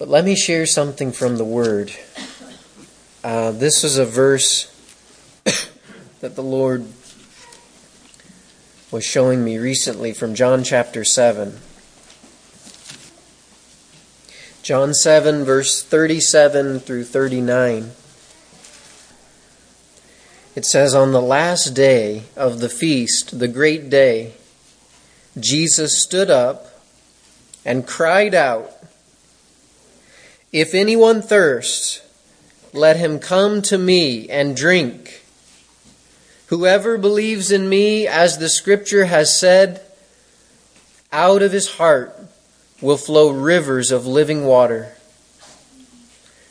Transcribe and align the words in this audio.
But 0.00 0.08
let 0.08 0.24
me 0.24 0.34
share 0.34 0.64
something 0.64 1.12
from 1.12 1.36
the 1.36 1.44
Word. 1.44 1.92
Uh, 3.22 3.50
this 3.50 3.84
is 3.84 3.98
a 3.98 4.06
verse 4.06 4.64
that 6.20 6.36
the 6.36 6.42
Lord 6.42 6.86
was 8.90 9.04
showing 9.04 9.44
me 9.44 9.58
recently 9.58 10.14
from 10.14 10.34
John 10.34 10.64
chapter 10.64 11.04
7. 11.04 11.58
John 14.62 14.94
7, 14.94 15.44
verse 15.44 15.82
37 15.82 16.80
through 16.80 17.04
39. 17.04 17.90
It 20.56 20.64
says, 20.64 20.94
On 20.94 21.12
the 21.12 21.20
last 21.20 21.74
day 21.74 22.22
of 22.36 22.60
the 22.60 22.70
feast, 22.70 23.38
the 23.38 23.48
great 23.48 23.90
day, 23.90 24.32
Jesus 25.38 26.02
stood 26.02 26.30
up 26.30 26.68
and 27.66 27.86
cried 27.86 28.34
out, 28.34 28.79
If 30.52 30.74
anyone 30.74 31.22
thirsts, 31.22 32.02
let 32.72 32.96
him 32.96 33.20
come 33.20 33.62
to 33.62 33.78
me 33.78 34.28
and 34.28 34.56
drink. 34.56 35.24
Whoever 36.46 36.98
believes 36.98 37.52
in 37.52 37.68
me, 37.68 38.08
as 38.08 38.38
the 38.38 38.48
scripture 38.48 39.04
has 39.04 39.38
said, 39.38 39.80
out 41.12 41.42
of 41.42 41.52
his 41.52 41.76
heart 41.76 42.16
will 42.80 42.96
flow 42.96 43.30
rivers 43.30 43.92
of 43.92 44.06
living 44.06 44.44
water. 44.44 44.92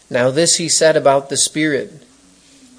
Now, 0.10 0.32
this 0.32 0.56
he 0.56 0.70
said 0.70 0.96
about 0.96 1.30
the 1.30 1.38
Spirit, 1.38 1.92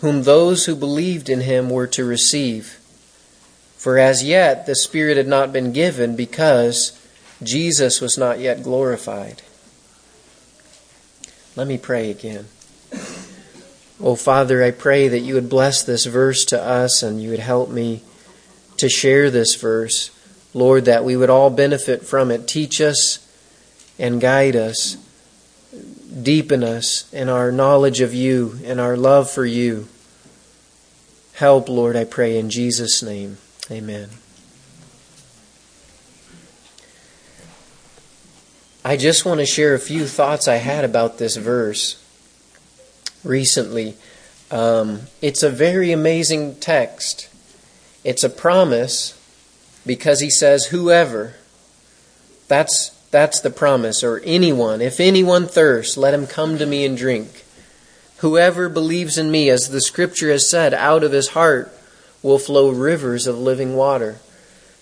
whom 0.01 0.23
those 0.23 0.65
who 0.65 0.75
believed 0.75 1.29
in 1.29 1.43
him 1.43 1.69
were 1.69 1.87
to 1.89 2.05
receive. 2.05 2.79
For 3.77 3.99
as 3.99 4.25
yet 4.25 4.65
the 4.65 4.75
Spirit 4.75 5.19
had 5.19 5.29
not 5.29 5.53
been 5.53 5.73
given 5.73 6.17
because 6.17 6.99
Jesus 7.43 8.01
was 8.01 8.17
not 8.17 8.41
yet 8.41 8.63
glorified. 8.63 9.43
Let 11.61 11.69
me 11.69 11.77
pray 11.77 12.11
again. 12.11 12.47
Oh, 14.01 14.17
Father, 14.17 14.65
I 14.65 14.71
pray 14.71 15.09
that 15.09 15.19
you 15.19 15.35
would 15.35 15.51
bless 15.51 15.83
this 15.83 16.07
verse 16.07 16.47
to 16.47 16.59
us 16.59 17.03
and 17.03 17.23
you 17.23 17.29
would 17.29 17.39
help 17.39 17.69
me 17.69 18.01
to 18.79 18.89
share 18.89 19.31
this 19.31 19.57
verse. 19.57 20.11
Lord, 20.55 20.87
that 20.87 21.05
we 21.05 21.17
would 21.19 21.29
all 21.29 21.51
benefit 21.51 22.07
from 22.07 22.31
it. 22.31 22.49
Teach 22.49 22.81
us 22.81 23.19
and 23.99 24.23
guide 24.23 24.57
us. 24.57 24.97
Deepen 26.23 26.65
us 26.65 27.13
in 27.13 27.29
our 27.29 27.53
knowledge 27.53 28.01
of 28.01 28.15
you 28.15 28.59
and 28.65 28.81
our 28.81 28.97
love 28.97 29.31
for 29.31 29.45
you. 29.45 29.87
Help, 31.35 31.69
Lord, 31.69 31.95
I 31.95 32.05
pray 32.05 32.39
in 32.39 32.49
Jesus' 32.49 33.03
name. 33.03 33.37
Amen. 33.71 34.09
I 38.83 38.97
just 38.97 39.27
want 39.27 39.41
to 39.41 39.47
share 39.47 39.75
a 39.75 39.79
few 39.79 40.07
thoughts 40.07 40.49
I 40.49 40.57
had 40.57 40.87
about 40.87 41.19
this 41.19 41.37
verse 41.37 42.03
recently. 43.23 43.95
Um, 44.51 45.03
it's 45.21 45.43
a 45.43 45.51
very 45.51 45.93
amazing 45.93 46.55
text. 46.57 47.29
It's 48.05 48.25
a 48.25 48.31
promise 48.31 49.21
because 49.85 50.21
he 50.21 50.31
says, 50.31 50.67
whoever. 50.67 51.35
That's, 52.49 52.89
that's 53.11 53.41
the 53.41 53.51
promise, 53.51 54.03
or 54.03 54.23
anyone. 54.25 54.81
If 54.81 54.99
anyone 54.99 55.47
thirsts, 55.47 55.99
let 55.99 56.15
him 56.15 56.27
come 56.27 56.57
to 56.57 56.65
me 56.65 56.87
and 56.87 56.97
drink. 56.97 57.45
Whoever 58.19 58.71
believes 58.71 59.19
in 59.19 59.31
me, 59.31 59.51
as 59.51 59.69
the 59.69 59.83
scripture 59.83 60.31
has 60.31 60.49
said, 60.49 60.73
out 60.73 61.05
of 61.05 61.13
his 61.13 61.29
heart 61.29 61.71
will 62.23 62.39
flow 62.39 62.71
rivers 62.71 63.27
of 63.27 63.39
living 63.39 63.77
water. 63.77 64.21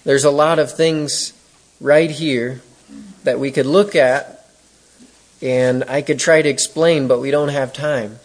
There's 0.05 0.25
a 0.25 0.31
lot 0.31 0.61
of 0.61 0.73
things 0.73 1.33
right 1.81 2.13
here 2.13 2.63
that 3.25 3.39
we 3.39 3.51
could 3.51 3.67
look 3.67 3.95
at 3.95 4.47
and 5.41 5.85
I 5.85 6.03
could 6.03 6.19
try 6.19 6.43
to 6.43 6.49
explain, 6.49 7.09
but 7.09 7.21
we 7.21 7.31
don't 7.31 7.51
have 7.51 7.73
time. 7.73 8.19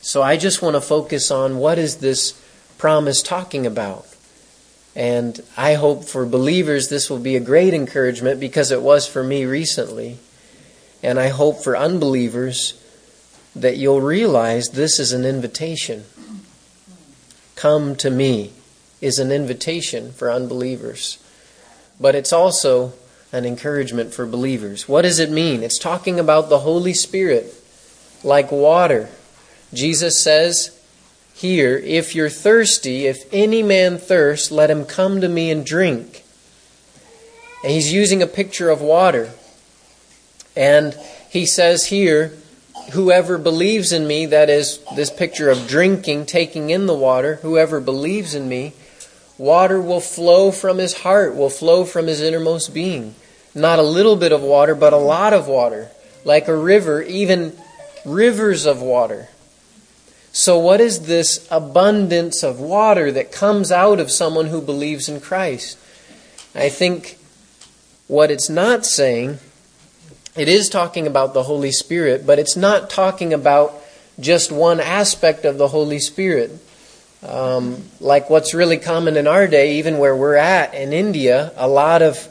So 0.00 0.22
I 0.22 0.36
just 0.36 0.62
want 0.62 0.76
to 0.76 0.80
focus 0.80 1.30
on 1.30 1.58
what 1.58 1.78
is 1.78 1.96
this 1.96 2.40
promise 2.78 3.22
talking 3.22 3.66
about. 3.66 4.06
And 4.94 5.40
I 5.56 5.74
hope 5.74 6.04
for 6.04 6.24
believers 6.24 6.88
this 6.88 7.10
will 7.10 7.18
be 7.18 7.36
a 7.36 7.40
great 7.40 7.74
encouragement 7.74 8.40
because 8.40 8.70
it 8.70 8.82
was 8.82 9.06
for 9.06 9.22
me 9.22 9.44
recently. 9.44 10.18
And 11.02 11.18
I 11.18 11.28
hope 11.28 11.62
for 11.62 11.76
unbelievers 11.76 12.80
that 13.54 13.76
you'll 13.76 14.00
realize 14.00 14.70
this 14.70 14.98
is 14.98 15.12
an 15.12 15.24
invitation. 15.24 16.04
Come 17.56 17.96
to 17.96 18.10
me 18.10 18.52
is 19.00 19.18
an 19.18 19.30
invitation 19.30 20.12
for 20.12 20.30
unbelievers. 20.30 21.18
But 22.00 22.14
it's 22.14 22.32
also 22.32 22.92
an 23.36 23.44
encouragement 23.44 24.14
for 24.14 24.26
believers. 24.26 24.88
What 24.88 25.02
does 25.02 25.18
it 25.18 25.30
mean? 25.30 25.62
It's 25.62 25.78
talking 25.78 26.18
about 26.18 26.48
the 26.48 26.60
Holy 26.60 26.94
Spirit 26.94 27.54
like 28.24 28.50
water 28.50 29.08
Jesus 29.74 30.22
says 30.22 30.78
here, 31.34 31.76
If 31.76 32.14
you're 32.14 32.30
thirsty, 32.30 33.06
if 33.06 33.32
any 33.32 33.62
man 33.62 33.98
thirst, 33.98 34.50
let 34.50 34.70
him 34.70 34.84
come 34.84 35.20
to 35.20 35.28
me 35.28 35.50
and 35.50 35.64
drink. 35.64 36.24
And 37.62 37.72
he's 37.72 37.92
using 37.92 38.22
a 38.22 38.26
picture 38.26 38.70
of 38.70 38.80
water. 38.80 39.30
And 40.56 40.96
he 41.28 41.46
says 41.46 41.86
here, 41.86 42.32
Whoever 42.92 43.36
believes 43.36 43.92
in 43.92 44.06
me, 44.06 44.26
that 44.26 44.48
is 44.48 44.78
this 44.94 45.10
picture 45.10 45.50
of 45.50 45.66
drinking, 45.66 46.26
taking 46.26 46.70
in 46.70 46.86
the 46.86 46.94
water, 46.94 47.36
whoever 47.36 47.80
believes 47.80 48.34
in 48.34 48.48
me, 48.48 48.74
water 49.36 49.80
will 49.80 50.00
flow 50.00 50.52
from 50.52 50.78
his 50.78 50.98
heart, 50.98 51.34
will 51.34 51.50
flow 51.50 51.84
from 51.84 52.06
his 52.06 52.20
innermost 52.20 52.72
being. 52.72 53.16
Not 53.56 53.78
a 53.78 53.82
little 53.82 54.16
bit 54.16 54.32
of 54.32 54.42
water, 54.42 54.74
but 54.74 54.92
a 54.92 54.98
lot 54.98 55.32
of 55.32 55.48
water. 55.48 55.88
Like 56.24 56.46
a 56.46 56.54
river, 56.54 57.00
even 57.02 57.56
rivers 58.04 58.66
of 58.66 58.82
water. 58.82 59.28
So, 60.30 60.58
what 60.58 60.82
is 60.82 61.06
this 61.06 61.48
abundance 61.50 62.42
of 62.42 62.60
water 62.60 63.10
that 63.12 63.32
comes 63.32 63.72
out 63.72 63.98
of 63.98 64.10
someone 64.10 64.48
who 64.48 64.60
believes 64.60 65.08
in 65.08 65.22
Christ? 65.22 65.78
I 66.54 66.68
think 66.68 67.18
what 68.08 68.30
it's 68.30 68.50
not 68.50 68.84
saying, 68.84 69.38
it 70.36 70.48
is 70.48 70.68
talking 70.68 71.06
about 71.06 71.32
the 71.32 71.44
Holy 71.44 71.72
Spirit, 71.72 72.26
but 72.26 72.38
it's 72.38 72.56
not 72.56 72.90
talking 72.90 73.32
about 73.32 73.74
just 74.20 74.52
one 74.52 74.80
aspect 74.80 75.46
of 75.46 75.56
the 75.56 75.68
Holy 75.68 75.98
Spirit. 75.98 76.50
Um, 77.22 77.84
like 78.00 78.28
what's 78.28 78.52
really 78.52 78.76
common 78.76 79.16
in 79.16 79.26
our 79.26 79.48
day, 79.48 79.78
even 79.78 79.96
where 79.96 80.14
we're 80.14 80.36
at 80.36 80.74
in 80.74 80.92
India, 80.92 81.54
a 81.56 81.66
lot 81.66 82.02
of 82.02 82.28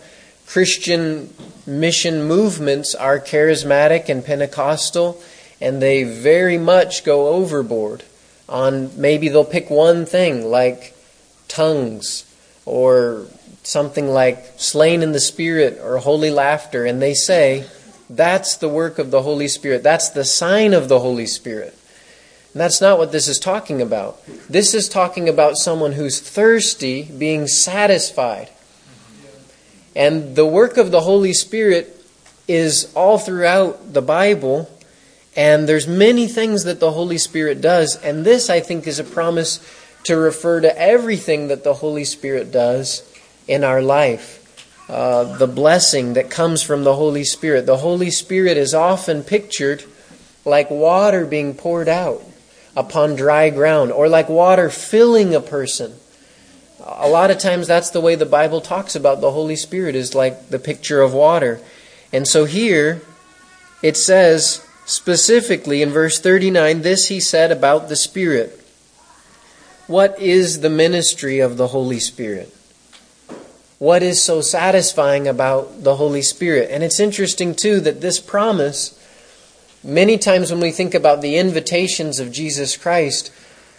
Christian 0.47 1.33
mission 1.65 2.23
movements 2.23 2.93
are 2.95 3.19
charismatic 3.19 4.09
and 4.09 4.23
Pentecostal 4.23 5.21
and 5.59 5.81
they 5.81 6.03
very 6.03 6.57
much 6.57 7.03
go 7.03 7.29
overboard 7.29 8.03
on 8.47 8.99
maybe 8.99 9.29
they'll 9.29 9.43
pick 9.43 9.69
one 9.69 10.05
thing 10.05 10.45
like 10.45 10.95
tongues 11.47 12.25
or 12.65 13.25
something 13.63 14.07
like 14.07 14.53
slain 14.57 15.01
in 15.01 15.11
the 15.11 15.19
spirit 15.19 15.79
or 15.81 15.97
holy 15.97 16.29
laughter 16.29 16.85
and 16.85 17.01
they 17.01 17.13
say 17.13 17.65
that's 18.09 18.55
the 18.57 18.69
work 18.69 18.99
of 18.99 19.11
the 19.11 19.21
holy 19.21 19.47
spirit. 19.47 19.83
That's 19.83 20.09
the 20.09 20.23
sign 20.23 20.73
of 20.73 20.89
the 20.89 20.99
holy 20.99 21.25
spirit. 21.25 21.77
And 22.53 22.61
that's 22.61 22.79
not 22.79 22.97
what 22.97 23.11
this 23.11 23.27
is 23.27 23.39
talking 23.39 23.81
about. 23.81 24.23
This 24.49 24.73
is 24.73 24.87
talking 24.87 25.27
about 25.27 25.57
someone 25.57 25.93
who's 25.93 26.19
thirsty 26.19 27.03
being 27.03 27.47
satisfied 27.47 28.49
and 29.95 30.35
the 30.35 30.45
work 30.45 30.77
of 30.77 30.91
the 30.91 31.01
holy 31.01 31.33
spirit 31.33 31.91
is 32.47 32.91
all 32.95 33.17
throughout 33.17 33.93
the 33.93 34.01
bible 34.01 34.69
and 35.35 35.67
there's 35.67 35.87
many 35.87 36.27
things 36.27 36.63
that 36.63 36.79
the 36.79 36.91
Holy 36.91 37.17
Spirit 37.17 37.59
does, 37.59 37.97
and 37.97 38.25
this 38.25 38.49
I 38.49 38.61
think 38.61 38.87
is 38.87 38.99
a 38.99 39.03
promise 39.03 39.59
to 40.03 40.15
refer 40.15 40.61
to 40.61 40.79
everything 40.79 41.49
that 41.49 41.63
the 41.63 41.73
Holy 41.73 42.05
Spirit 42.05 42.51
does 42.51 43.03
in 43.47 43.63
our 43.63 43.81
life. 43.81 44.41
Uh, 44.87 45.37
the 45.37 45.47
blessing 45.47 46.13
that 46.13 46.29
comes 46.29 46.61
from 46.61 46.83
the 46.83 46.95
Holy 46.95 47.23
Spirit. 47.23 47.65
The 47.65 47.77
Holy 47.77 48.11
Spirit 48.11 48.55
is 48.55 48.73
often 48.73 49.23
pictured 49.23 49.83
like 50.45 50.69
water 50.69 51.25
being 51.25 51.55
poured 51.55 51.89
out 51.89 52.23
upon 52.77 53.15
dry 53.15 53.49
ground, 53.49 53.91
or 53.91 54.07
like 54.07 54.29
water 54.29 54.69
filling 54.69 55.33
a 55.33 55.41
person. 55.41 55.95
A 56.83 57.07
lot 57.07 57.31
of 57.31 57.37
times 57.37 57.67
that's 57.67 57.89
the 57.89 58.01
way 58.01 58.15
the 58.15 58.25
Bible 58.25 58.61
talks 58.61 58.95
about 58.95 59.21
the 59.21 59.31
Holy 59.31 59.55
Spirit, 59.55 59.95
is 59.95 60.15
like 60.15 60.49
the 60.49 60.59
picture 60.59 61.01
of 61.01 61.13
water. 61.13 61.59
And 62.11 62.27
so 62.27 62.45
here 62.45 63.01
it 63.81 63.97
says, 63.97 64.65
Specifically, 64.85 65.81
in 65.81 65.89
verse 65.89 66.19
39, 66.19 66.83
this 66.83 67.07
he 67.07 67.19
said 67.19 67.51
about 67.51 67.89
the 67.89 67.95
Spirit. 67.95 68.61
What 69.87 70.19
is 70.19 70.61
the 70.61 70.69
ministry 70.69 71.39
of 71.39 71.57
the 71.57 71.67
Holy 71.67 71.99
Spirit? 71.99 72.55
What 73.79 74.03
is 74.03 74.23
so 74.23 74.41
satisfying 74.41 75.27
about 75.27 75.83
the 75.83 75.95
Holy 75.95 76.21
Spirit? 76.21 76.69
And 76.71 76.83
it's 76.83 76.99
interesting, 76.99 77.55
too, 77.55 77.79
that 77.81 78.01
this 78.01 78.19
promise, 78.19 78.99
many 79.83 80.19
times 80.19 80.51
when 80.51 80.61
we 80.61 80.71
think 80.71 80.93
about 80.93 81.21
the 81.21 81.37
invitations 81.37 82.19
of 82.19 82.31
Jesus 82.31 82.77
Christ, 82.77 83.31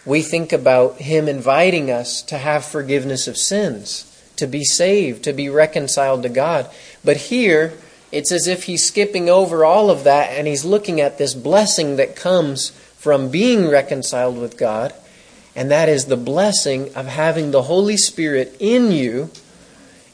we 0.07 0.23
think 0.23 0.53
about 0.53 0.97
Him 0.97 1.29
inviting 1.29 1.91
us 1.91 2.23
to 2.23 2.39
have 2.39 2.65
forgiveness 2.65 3.29
of 3.29 3.37
sins, 3.37 4.05
to 4.37 4.47
be 4.47 4.65
saved, 4.65 5.25
to 5.25 5.33
be 5.33 5.49
reconciled 5.49 6.23
to 6.23 6.29
God. 6.29 6.71
But 7.05 7.17
here, 7.17 7.75
it's 8.13 8.33
as 8.33 8.47
if 8.47 8.65
he's 8.65 8.87
skipping 8.87 9.29
over 9.29 9.65
all 9.65 9.91
of 9.91 10.05
that 10.05 10.31
and 10.31 10.47
he's 10.47 10.65
looking 10.65 11.01
at 11.01 11.19
this 11.19 11.35
blessing 11.35 11.97
that 11.97 12.17
comes 12.17 12.71
from 12.97 13.31
being 13.31 13.69
reconciled 13.69 14.39
with 14.39 14.57
God, 14.57 14.95
and 15.55 15.71
that 15.71 15.89
is 15.89 16.07
the 16.07 16.17
blessing 16.17 16.95
of 16.95 17.07
having 17.07 17.51
the 17.51 17.63
Holy 17.63 17.97
Spirit 17.97 18.57
in 18.59 18.93
you 18.93 19.31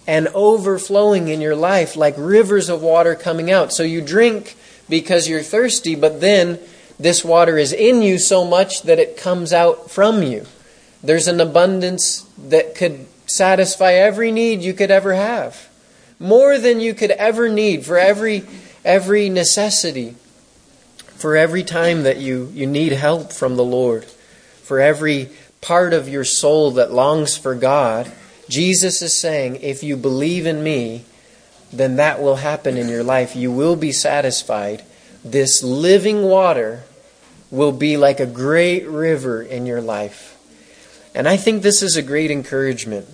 and 0.07 0.29
overflowing 0.29 1.29
in 1.29 1.41
your 1.41 1.55
life 1.55 1.97
like 1.97 2.15
rivers 2.17 2.69
of 2.69 2.83
water 2.83 3.15
coming 3.15 3.51
out. 3.51 3.73
So 3.73 3.83
you 3.83 4.01
drink 4.01 4.57
because 4.89 5.29
you're 5.29 5.43
thirsty, 5.43 5.95
but 5.95 6.21
then 6.21 6.59
this 6.99 7.25
water 7.25 7.59
is 7.59 7.73
in 7.73 8.03
you 8.03 8.19
so 8.19 8.45
much 8.45 8.83
that 8.83 8.99
it 8.99 9.17
comes 9.17 9.53
out 9.53 9.91
from 9.91 10.23
you. 10.23 10.47
There's 11.03 11.29
an 11.29 11.41
abundance 11.41 12.23
that 12.39 12.75
could 12.75 13.07
satisfy 13.27 13.93
every 13.95 14.31
need 14.31 14.63
you 14.63 14.73
could 14.73 14.91
ever 14.91 15.15
have. 15.15 15.69
More 16.19 16.59
than 16.59 16.81
you 16.81 16.95
could 16.95 17.11
ever 17.13 17.49
need 17.49 17.85
for 17.85 17.99
every 17.99 18.45
every 18.85 19.29
necessity. 19.29 20.15
For 21.17 21.37
every 21.37 21.63
time 21.63 22.03
that 22.03 22.19
you, 22.19 22.51
you 22.53 22.67
need 22.67 22.93
help 22.93 23.33
from 23.33 23.57
the 23.57 23.65
Lord. 23.65 24.05
For 24.05 24.81
every 24.81 25.31
part 25.61 25.93
of 25.93 26.09
your 26.09 26.25
soul 26.25 26.73
that 26.73 26.93
longs 26.93 27.37
for 27.37 27.55
God 27.55 28.11
Jesus 28.53 29.01
is 29.01 29.19
saying, 29.19 29.61
if 29.63 29.83
you 29.83 29.97
believe 29.97 30.45
in 30.45 30.63
me, 30.63 31.07
then 31.73 31.97
that 31.97 32.21
will 32.21 32.37
happen 32.37 32.77
in 32.77 32.87
your 32.87 33.03
life. 33.03 33.35
You 33.35 33.51
will 33.51 33.77
be 33.77 33.93
satisfied. 33.93 34.85
This 35.25 35.63
living 35.63 36.23
water 36.23 36.83
will 37.51 37.73
be 37.73 37.97
like 37.97 38.19
a 38.19 38.27
great 38.27 38.87
river 38.89 39.43
in 39.43 39.67
your 39.67 39.81
life. 39.81 40.39
And 41.15 41.29
I 41.29 41.37
think 41.37 41.63
this 41.63 41.83
is 41.83 41.97
a 41.97 42.03
great 42.03 42.31
encouragement. 42.31 43.07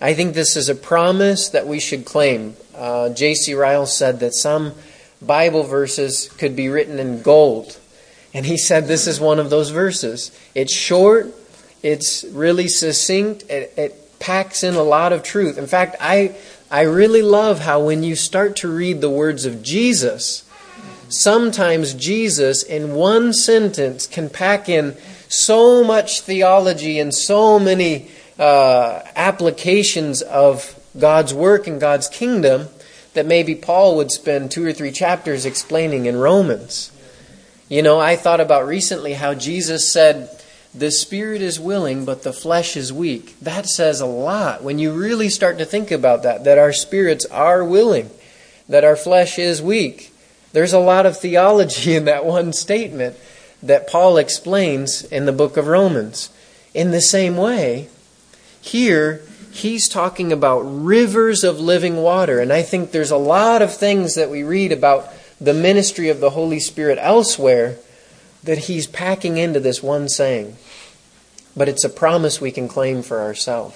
I 0.00 0.14
think 0.14 0.34
this 0.34 0.56
is 0.56 0.68
a 0.68 0.74
promise 0.74 1.48
that 1.48 1.66
we 1.66 1.80
should 1.80 2.04
claim. 2.04 2.56
Uh, 2.74 3.08
J.C. 3.08 3.54
Ryle 3.54 3.86
said 3.86 4.20
that 4.20 4.34
some 4.34 4.74
Bible 5.22 5.62
verses 5.62 6.28
could 6.36 6.54
be 6.54 6.68
written 6.68 6.98
in 6.98 7.22
gold. 7.22 7.78
And 8.34 8.44
he 8.44 8.58
said 8.58 8.86
this 8.86 9.06
is 9.06 9.18
one 9.18 9.38
of 9.38 9.48
those 9.48 9.70
verses. 9.70 10.36
It's 10.54 10.74
short, 10.74 11.34
it's 11.82 12.24
really 12.24 12.68
succinct, 12.68 13.44
it, 13.48 13.72
it 13.76 14.18
packs 14.18 14.62
in 14.62 14.74
a 14.74 14.82
lot 14.82 15.12
of 15.12 15.22
truth. 15.22 15.56
In 15.56 15.66
fact, 15.66 15.96
I, 16.00 16.34
I 16.70 16.82
really 16.82 17.22
love 17.22 17.60
how 17.60 17.80
when 17.80 18.02
you 18.02 18.16
start 18.16 18.56
to 18.56 18.68
read 18.68 19.00
the 19.00 19.10
words 19.10 19.46
of 19.46 19.62
Jesus, 19.62 20.44
sometimes 21.14 21.94
Jesus 21.94 22.62
in 22.62 22.94
one 22.94 23.32
sentence 23.32 24.06
can 24.06 24.28
pack 24.28 24.68
in 24.68 24.96
so 25.28 25.82
much 25.84 26.20
theology 26.20 26.98
and 26.98 27.14
so 27.14 27.58
many 27.58 28.08
uh, 28.38 29.02
applications 29.16 30.22
of 30.22 30.78
God's 30.98 31.32
work 31.34 31.66
and 31.66 31.80
God's 31.80 32.08
kingdom 32.08 32.68
that 33.14 33.26
maybe 33.26 33.54
Paul 33.54 33.96
would 33.96 34.10
spend 34.10 34.50
two 34.50 34.64
or 34.64 34.72
three 34.72 34.92
chapters 34.92 35.46
explaining 35.46 36.06
in 36.06 36.16
Romans. 36.16 36.90
You 37.68 37.82
know, 37.82 37.98
I 37.98 38.16
thought 38.16 38.40
about 38.40 38.66
recently 38.66 39.14
how 39.14 39.34
Jesus 39.34 39.92
said, 39.92 40.28
the 40.74 40.90
spirit 40.90 41.40
is 41.40 41.60
willing, 41.60 42.04
but 42.04 42.24
the 42.24 42.32
flesh 42.32 42.76
is 42.76 42.92
weak. 42.92 43.38
That 43.40 43.66
says 43.66 44.00
a 44.00 44.06
lot 44.06 44.64
when 44.64 44.80
you 44.80 44.92
really 44.92 45.28
start 45.28 45.58
to 45.58 45.64
think 45.64 45.92
about 45.92 46.24
that, 46.24 46.44
that 46.44 46.58
our 46.58 46.72
spirits 46.72 47.24
are 47.26 47.64
willing, 47.64 48.10
that 48.68 48.82
our 48.82 48.96
flesh 48.96 49.38
is 49.38 49.62
weak. 49.62 50.12
There's 50.54 50.72
a 50.72 50.78
lot 50.78 51.04
of 51.04 51.18
theology 51.18 51.96
in 51.96 52.04
that 52.04 52.24
one 52.24 52.52
statement 52.52 53.16
that 53.60 53.88
Paul 53.88 54.16
explains 54.16 55.02
in 55.02 55.26
the 55.26 55.32
book 55.32 55.56
of 55.56 55.66
Romans. 55.66 56.30
In 56.72 56.92
the 56.92 57.00
same 57.00 57.36
way, 57.36 57.88
here 58.60 59.22
he's 59.50 59.88
talking 59.88 60.32
about 60.32 60.60
rivers 60.60 61.42
of 61.42 61.58
living 61.58 61.96
water. 61.96 62.38
And 62.38 62.52
I 62.52 62.62
think 62.62 62.92
there's 62.92 63.10
a 63.10 63.16
lot 63.16 63.62
of 63.62 63.74
things 63.74 64.14
that 64.14 64.30
we 64.30 64.44
read 64.44 64.70
about 64.70 65.08
the 65.40 65.54
ministry 65.54 66.08
of 66.08 66.20
the 66.20 66.30
Holy 66.30 66.60
Spirit 66.60 66.98
elsewhere 67.00 67.76
that 68.44 68.58
he's 68.58 68.86
packing 68.86 69.38
into 69.38 69.58
this 69.58 69.82
one 69.82 70.08
saying. 70.08 70.56
But 71.56 71.68
it's 71.68 71.82
a 71.82 71.88
promise 71.88 72.40
we 72.40 72.52
can 72.52 72.68
claim 72.68 73.02
for 73.02 73.22
ourselves. 73.22 73.74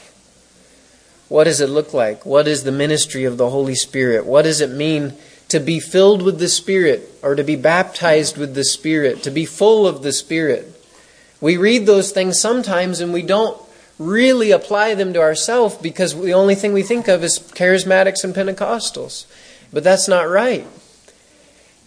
What 1.29 1.45
does 1.45 1.61
it 1.61 1.71
look 1.71 1.93
like? 1.93 2.25
What 2.25 2.47
is 2.47 2.63
the 2.63 2.71
ministry 2.71 3.25
of 3.25 3.37
the 3.37 3.51
Holy 3.51 3.75
Spirit? 3.75 4.27
What 4.27 4.43
does 4.43 4.61
it 4.61 4.71
mean 4.71 5.15
to 5.49 5.61
be 5.61 5.81
filled 5.81 6.23
with 6.23 6.39
the 6.39 6.49
Spirit 6.49 7.11
or 7.23 7.35
to 7.35 7.45
be 7.45 7.57
baptized 7.57 8.37
with 8.37 8.55
the 8.55 8.65
Spirit, 8.65 9.23
to 9.23 9.31
be 9.31 9.45
full 9.45 9.87
of 9.87 10.03
the 10.03 10.13
Spirit? 10.13 10.75
We 11.41 11.57
read 11.57 11.87
those 11.87 12.11
things 12.11 12.41
sometimes 12.41 13.01
and 13.01 13.13
we 13.13 13.23
don't 13.23 13.61
really 13.99 14.51
apply 14.51 14.95
them 14.95 15.13
to 15.13 15.21
ourselves 15.21 15.77
because 15.77 16.21
the 16.21 16.35
only 16.35 16.55
thing 16.55 16.73
we 16.73 16.83
think 16.83 17.09
of 17.09 17.25
is 17.25 17.39
charismatics 17.39 18.25
and 18.25 18.35
Pentecostals. 18.35 19.27
But 19.73 19.85
that's 19.85 20.09
not 20.09 20.29
right. 20.29 20.67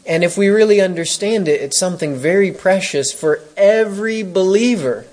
And 0.06 0.24
if 0.24 0.38
we 0.38 0.50
really 0.50 0.82
understand 0.82 1.48
it, 1.48 1.62
it's 1.62 1.80
something 1.80 2.16
very 2.16 2.52
precious 2.52 3.14
for 3.14 3.42
every 3.56 4.24
believer. 4.24 5.06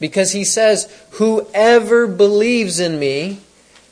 Because 0.00 0.32
he 0.32 0.44
says, 0.44 0.88
Whoever 1.12 2.06
believes 2.06 2.78
in 2.78 2.98
me, 2.98 3.40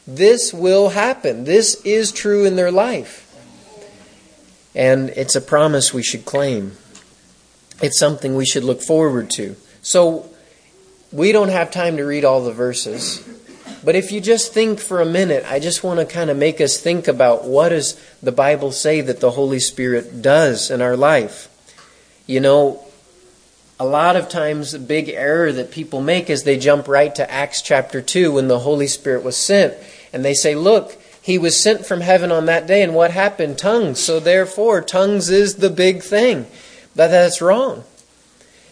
this 0.07 0.55
will 0.55 0.91
happen. 0.91 1.45
This 1.45 1.81
is 1.85 2.13
true 2.13 2.45
in 2.45 2.57
their 2.57 2.71
life. 2.71 3.26
And 4.77 5.11
it's 5.11 5.35
a 5.35 5.41
promise 5.41 5.93
we 5.93 6.05
should 6.05 6.25
claim. 6.25 6.73
It's 7.83 7.99
something 7.99 8.37
we 8.37 8.47
should 8.47 8.63
look 8.63 8.83
forward 8.83 9.31
to. 9.31 9.57
So, 9.83 10.31
we 11.13 11.33
don't 11.33 11.49
have 11.49 11.71
time 11.71 11.97
to 11.97 12.05
read 12.05 12.25
all 12.25 12.43
the 12.43 12.53
verses. 12.53 13.27
But 13.85 13.95
if 13.95 14.11
you 14.13 14.21
just 14.21 14.53
think 14.53 14.81
for 14.81 15.01
a 15.01 15.07
minute, 15.07 15.45
I 15.49 15.61
just 15.61 15.85
want 15.85 16.01
to 16.01 16.07
kind 16.07 16.29
of 16.29 16.37
make 16.37 16.61
us 16.61 16.79
think 16.79 17.09
about 17.09 17.45
what 17.45 17.71
does 17.71 17.95
the 18.23 18.33
Bible 18.33 18.73
say 18.73 19.01
that 19.01 19.21
the 19.21 19.31
Holy 19.31 19.61
Spirit 19.61 20.23
does 20.23 20.71
in 20.71 20.83
our 20.83 20.97
life. 20.97 21.49
You 22.27 22.41
know, 22.41 22.85
a 23.79 23.87
lot 23.87 24.17
of 24.17 24.29
times 24.29 24.73
the 24.73 24.79
big 24.79 25.09
error 25.09 25.53
that 25.53 25.71
people 25.71 26.01
make 26.01 26.29
is 26.29 26.43
they 26.43 26.59
jump 26.59 26.89
right 26.89 27.15
to 27.15 27.31
Acts 27.31 27.63
chapter 27.63 28.03
2 28.03 28.33
when 28.33 28.49
the 28.49 28.59
Holy 28.59 28.89
Spirit 28.89 29.23
was 29.23 29.37
sent. 29.37 29.75
And 30.13 30.25
they 30.25 30.35
say, 30.35 30.55
look, 30.55 30.97
he 31.27 31.39
was 31.39 31.61
sent 31.61 31.85
from 31.85 32.03
heaven 32.03 32.31
on 32.31 32.47
that 32.47 32.69
day, 32.69 32.85
and 32.85 32.95
what 32.95 33.11
happened? 33.11 33.59
Tongues. 33.59 33.99
So 33.99 34.21
therefore, 34.21 34.81
tongues 34.81 35.29
is 35.29 35.57
the 35.57 35.69
big 35.69 36.05
thing. 36.05 36.47
But 36.95 37.09
that's 37.09 37.43
wrong. 37.43 37.83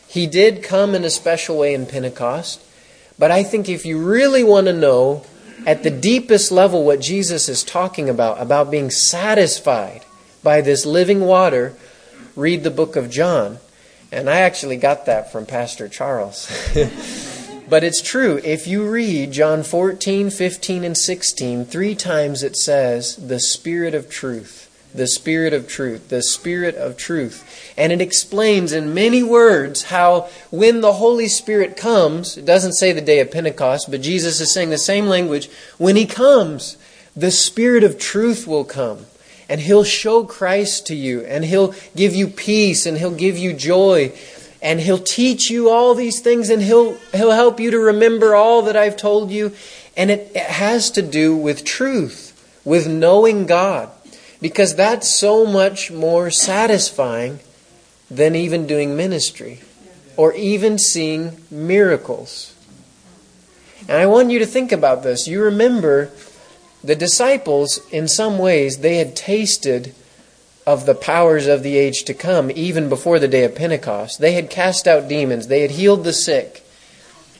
He 0.06 0.28
did 0.28 0.62
come 0.62 0.94
in 0.94 1.02
a 1.02 1.10
special 1.10 1.58
way 1.58 1.74
in 1.74 1.84
Pentecost. 1.84 2.62
But 3.18 3.32
I 3.32 3.42
think 3.42 3.68
if 3.68 3.84
you 3.84 3.98
really 3.98 4.44
want 4.44 4.68
to 4.68 4.72
know 4.72 5.24
at 5.66 5.82
the 5.82 5.90
deepest 5.90 6.52
level 6.52 6.84
what 6.84 7.00
Jesus 7.00 7.48
is 7.48 7.64
talking 7.64 8.08
about, 8.08 8.40
about 8.40 8.70
being 8.70 8.88
satisfied 8.88 10.04
by 10.44 10.60
this 10.60 10.86
living 10.86 11.22
water, 11.22 11.74
read 12.36 12.62
the 12.62 12.70
book 12.70 12.94
of 12.94 13.10
John. 13.10 13.58
And 14.12 14.30
I 14.30 14.42
actually 14.42 14.76
got 14.76 15.06
that 15.06 15.32
from 15.32 15.44
Pastor 15.44 15.88
Charles. 15.88 16.48
but 17.68 17.84
it's 17.84 18.02
true. 18.02 18.40
If 18.44 18.66
you 18.66 18.88
read 18.88 19.32
John 19.32 19.62
14, 19.62 20.30
15, 20.30 20.84
and 20.84 20.96
16, 20.96 21.64
three 21.64 21.94
times 21.94 22.42
it 22.42 22.56
says, 22.56 23.16
the 23.16 23.40
Spirit 23.40 23.94
of 23.94 24.08
truth 24.08 24.64
the 24.94 25.06
Spirit 25.08 25.52
of 25.52 25.66
truth, 25.66 26.08
the 26.08 26.22
Spirit 26.22 26.76
of 26.76 26.96
truth. 26.96 27.72
And 27.76 27.92
it 27.92 28.00
explains 28.00 28.72
in 28.72 28.94
many 28.94 29.22
words 29.22 29.84
how 29.84 30.30
when 30.50 30.80
the 30.80 30.94
Holy 30.94 31.26
Spirit 31.26 31.76
comes, 31.76 32.36
it 32.36 32.44
doesn't 32.44 32.74
say 32.74 32.92
the 32.92 33.00
day 33.00 33.18
of 33.18 33.32
Pentecost, 33.32 33.90
but 33.90 34.00
Jesus 34.00 34.40
is 34.40 34.54
saying 34.54 34.70
the 34.70 34.78
same 34.78 35.06
language. 35.06 35.50
When 35.78 35.96
He 35.96 36.06
comes, 36.06 36.76
the 37.16 37.32
Spirit 37.32 37.82
of 37.82 37.98
truth 37.98 38.46
will 38.46 38.64
come. 38.64 39.06
And 39.48 39.60
He'll 39.60 39.84
show 39.84 40.24
Christ 40.24 40.86
to 40.86 40.94
you, 40.94 41.20
and 41.22 41.44
He'll 41.44 41.74
give 41.94 42.14
you 42.14 42.28
peace, 42.28 42.86
and 42.86 42.96
He'll 42.96 43.10
give 43.10 43.36
you 43.36 43.52
joy, 43.52 44.12
and 44.64 44.80
He'll 44.80 44.98
teach 44.98 45.48
you 45.48 45.70
all 45.70 45.94
these 45.94 46.18
things, 46.18 46.50
and 46.50 46.60
He'll, 46.60 46.94
he'll 47.12 47.30
help 47.30 47.60
you 47.60 47.70
to 47.70 47.78
remember 47.78 48.34
all 48.34 48.62
that 48.62 48.76
I've 48.76 48.96
told 48.96 49.30
you. 49.30 49.52
And 49.96 50.10
it, 50.10 50.32
it 50.34 50.50
has 50.50 50.90
to 50.92 51.02
do 51.02 51.36
with 51.36 51.64
truth, 51.64 52.32
with 52.64 52.88
knowing 52.88 53.46
God 53.46 53.90
because 54.44 54.74
that's 54.74 55.08
so 55.08 55.46
much 55.46 55.90
more 55.90 56.30
satisfying 56.30 57.40
than 58.10 58.34
even 58.34 58.66
doing 58.66 58.94
ministry 58.94 59.58
or 60.18 60.34
even 60.34 60.76
seeing 60.76 61.34
miracles. 61.50 62.54
And 63.88 63.92
I 63.92 64.04
want 64.04 64.30
you 64.30 64.38
to 64.40 64.44
think 64.44 64.70
about 64.70 65.02
this. 65.02 65.26
You 65.26 65.42
remember 65.42 66.10
the 66.82 66.94
disciples, 66.94 67.80
in 67.90 68.06
some 68.06 68.36
ways, 68.36 68.80
they 68.80 68.96
had 68.96 69.16
tasted 69.16 69.94
of 70.66 70.86
the 70.86 70.94
powers 70.94 71.46
of 71.46 71.62
the 71.62 71.76
age 71.76 72.04
to 72.04 72.14
come 72.14 72.50
even 72.50 72.88
before 72.88 73.18
the 73.18 73.28
day 73.28 73.44
of 73.44 73.54
Pentecost. 73.54 74.18
They 74.18 74.32
had 74.32 74.50
cast 74.50 74.88
out 74.88 75.08
demons, 75.08 75.48
they 75.48 75.60
had 75.60 75.72
healed 75.72 76.04
the 76.04 76.12
sick, 76.12 76.64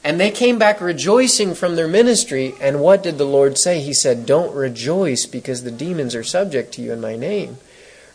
and 0.02 0.20
they 0.20 0.30
came 0.30 0.58
back 0.58 0.80
rejoicing 0.80 1.54
from 1.54 1.76
their 1.76 1.88
ministry. 1.88 2.54
And 2.60 2.80
what 2.80 3.02
did 3.02 3.16
the 3.16 3.24
Lord 3.24 3.56
say? 3.56 3.80
He 3.80 3.94
said, 3.94 4.26
Don't 4.26 4.54
rejoice 4.54 5.24
because 5.24 5.62
the 5.62 5.70
demons 5.70 6.14
are 6.14 6.22
subject 6.22 6.74
to 6.74 6.82
you 6.82 6.92
in 6.92 7.00
my 7.00 7.16
name. 7.16 7.56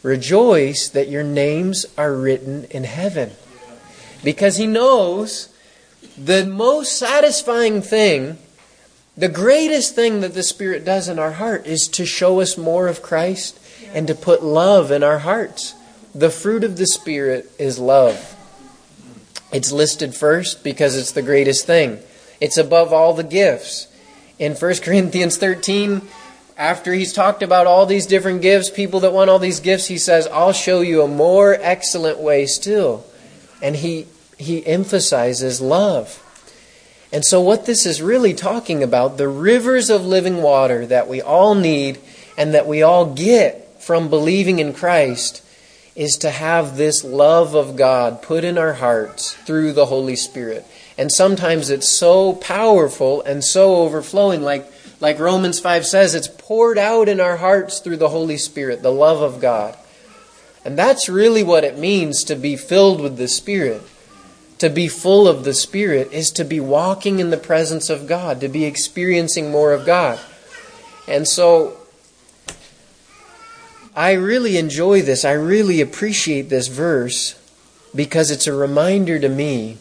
Rejoice 0.03 0.87
that 0.89 1.09
your 1.09 1.23
names 1.23 1.87
are 1.97 2.13
written 2.13 2.65
in 2.65 2.83
heaven. 2.83 3.31
Because 4.23 4.57
He 4.57 4.67
knows 4.67 5.49
the 6.15 6.45
most 6.45 6.97
satisfying 6.97 7.81
thing, 7.81 8.37
the 9.17 9.27
greatest 9.27 9.95
thing 9.95 10.21
that 10.21 10.35
the 10.35 10.43
Spirit 10.43 10.85
does 10.85 11.09
in 11.09 11.17
our 11.17 11.33
heart 11.33 11.65
is 11.65 11.87
to 11.89 12.05
show 12.05 12.39
us 12.39 12.57
more 12.57 12.87
of 12.87 13.01
Christ 13.01 13.58
and 13.93 14.07
to 14.07 14.15
put 14.15 14.43
love 14.43 14.91
in 14.91 15.03
our 15.03 15.19
hearts. 15.19 15.75
The 16.13 16.29
fruit 16.29 16.63
of 16.63 16.77
the 16.77 16.87
Spirit 16.87 17.51
is 17.59 17.79
love. 17.79 18.35
It's 19.51 19.71
listed 19.71 20.15
first 20.15 20.63
because 20.63 20.95
it's 20.95 21.11
the 21.11 21.21
greatest 21.21 21.65
thing. 21.65 21.99
It's 22.39 22.57
above 22.57 22.93
all 22.93 23.13
the 23.13 23.23
gifts. 23.23 23.87
In 24.37 24.53
1 24.53 24.75
Corinthians 24.83 25.37
13, 25.37 26.01
after 26.57 26.93
he's 26.93 27.13
talked 27.13 27.41
about 27.41 27.67
all 27.67 27.85
these 27.85 28.05
different 28.05 28.41
gifts, 28.41 28.69
people 28.69 28.99
that 29.01 29.13
want 29.13 29.29
all 29.29 29.39
these 29.39 29.59
gifts, 29.59 29.87
he 29.87 29.97
says, 29.97 30.27
I'll 30.27 30.53
show 30.53 30.81
you 30.81 31.01
a 31.01 31.07
more 31.07 31.57
excellent 31.59 32.19
way 32.19 32.45
still. 32.45 33.05
And 33.61 33.77
he, 33.77 34.07
he 34.37 34.65
emphasizes 34.65 35.61
love. 35.61 36.25
And 37.11 37.25
so, 37.25 37.41
what 37.41 37.65
this 37.65 37.85
is 37.85 38.01
really 38.01 38.33
talking 38.33 38.83
about, 38.83 39.17
the 39.17 39.27
rivers 39.27 39.89
of 39.89 40.05
living 40.05 40.43
water 40.43 40.85
that 40.85 41.07
we 41.07 41.21
all 41.21 41.55
need 41.55 41.97
and 42.37 42.53
that 42.53 42.67
we 42.67 42.83
all 42.83 43.13
get 43.13 43.68
from 43.89 44.07
believing 44.07 44.59
in 44.59 44.71
Christ, 44.71 45.43
is 45.95 46.15
to 46.17 46.29
have 46.29 46.77
this 46.77 47.03
love 47.03 47.55
of 47.55 47.75
God 47.75 48.21
put 48.21 48.43
in 48.43 48.55
our 48.55 48.73
hearts 48.73 49.33
through 49.33 49.73
the 49.73 49.87
Holy 49.87 50.15
Spirit. 50.15 50.63
And 50.95 51.11
sometimes 51.11 51.71
it's 51.71 51.89
so 51.89 52.33
powerful 52.33 53.23
and 53.23 53.43
so 53.43 53.77
overflowing, 53.77 54.43
like, 54.43 54.71
like 54.99 55.17
Romans 55.17 55.59
5 55.59 55.87
says, 55.87 56.13
it's 56.13 56.27
poured 56.27 56.77
out 56.77 57.09
in 57.09 57.19
our 57.19 57.37
hearts 57.37 57.79
through 57.79 57.97
the 57.97 58.09
Holy 58.09 58.37
Spirit, 58.37 58.83
the 58.83 58.91
love 58.91 59.23
of 59.23 59.41
God. 59.41 59.75
And 60.63 60.77
that's 60.77 61.09
really 61.09 61.41
what 61.41 61.63
it 61.63 61.79
means 61.79 62.23
to 62.25 62.35
be 62.35 62.57
filled 62.57 63.01
with 63.01 63.17
the 63.17 63.27
Spirit 63.27 63.81
to 64.59 64.69
be 64.69 64.87
full 64.87 65.27
of 65.27 65.45
the 65.45 65.53
Spirit 65.55 66.11
is 66.11 66.29
to 66.31 66.43
be 66.43 66.59
walking 66.59 67.19
in 67.19 67.31
the 67.31 67.37
presence 67.37 67.89
of 67.89 68.05
God, 68.05 68.41
to 68.41 68.49
be 68.49 68.65
experiencing 68.65 69.49
more 69.49 69.73
of 69.73 69.85
God. 69.85 70.19
And 71.07 71.27
so 71.27 71.78
I 73.99 74.13
really 74.13 74.55
enjoy 74.55 75.01
this. 75.01 75.25
I 75.25 75.33
really 75.33 75.81
appreciate 75.81 76.47
this 76.47 76.69
verse 76.69 77.37
because 77.93 78.31
it's 78.31 78.47
a 78.47 78.53
reminder 78.53 79.19
to 79.19 79.27
me 79.27 79.77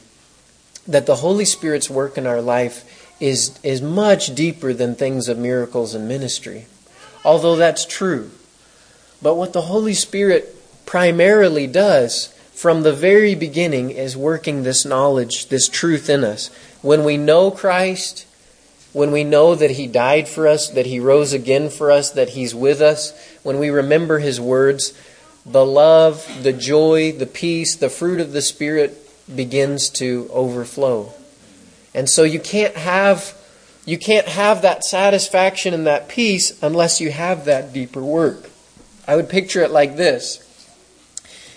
that 0.88 1.06
the 1.06 1.14
Holy 1.14 1.44
Spirit's 1.44 1.88
work 1.88 2.18
in 2.18 2.26
our 2.26 2.42
life 2.42 3.14
is, 3.20 3.56
is 3.62 3.80
much 3.80 4.34
deeper 4.34 4.74
than 4.74 4.96
things 4.96 5.28
of 5.28 5.38
miracles 5.38 5.94
and 5.94 6.08
ministry. 6.08 6.66
Although 7.24 7.54
that's 7.54 7.86
true. 7.86 8.32
But 9.22 9.36
what 9.36 9.52
the 9.52 9.62
Holy 9.62 9.94
Spirit 9.94 10.52
primarily 10.84 11.68
does 11.68 12.34
from 12.52 12.82
the 12.82 12.92
very 12.92 13.36
beginning 13.36 13.90
is 13.90 14.16
working 14.16 14.64
this 14.64 14.84
knowledge, 14.84 15.46
this 15.46 15.68
truth 15.68 16.10
in 16.10 16.24
us. 16.24 16.50
When 16.82 17.04
we 17.04 17.16
know 17.16 17.52
Christ, 17.52 18.26
when 18.92 19.12
we 19.12 19.24
know 19.24 19.54
that 19.54 19.72
He 19.72 19.86
died 19.86 20.28
for 20.28 20.46
us, 20.46 20.68
that 20.70 20.86
He 20.86 21.00
rose 21.00 21.32
again 21.32 21.70
for 21.70 21.90
us, 21.90 22.10
that 22.10 22.30
He's 22.30 22.54
with 22.54 22.80
us, 22.80 23.12
when 23.42 23.58
we 23.58 23.70
remember 23.70 24.18
His 24.18 24.40
words, 24.40 24.92
the 25.44 25.64
love, 25.64 26.42
the 26.42 26.52
joy, 26.52 27.12
the 27.12 27.26
peace, 27.26 27.76
the 27.76 27.90
fruit 27.90 28.20
of 28.20 28.32
the 28.32 28.42
Spirit 28.42 28.96
begins 29.34 29.88
to 29.90 30.28
overflow. 30.32 31.12
And 31.94 32.08
so 32.08 32.22
you 32.22 32.40
can't 32.40 32.76
have 32.76 33.34
you 33.84 33.98
can't 33.98 34.28
have 34.28 34.60
that 34.62 34.84
satisfaction 34.84 35.72
and 35.72 35.86
that 35.86 36.08
peace 36.08 36.62
unless 36.62 37.00
you 37.00 37.10
have 37.10 37.46
that 37.46 37.72
deeper 37.72 38.02
work. 38.02 38.50
I 39.06 39.16
would 39.16 39.30
picture 39.30 39.62
it 39.62 39.70
like 39.70 39.96
this 39.96 40.44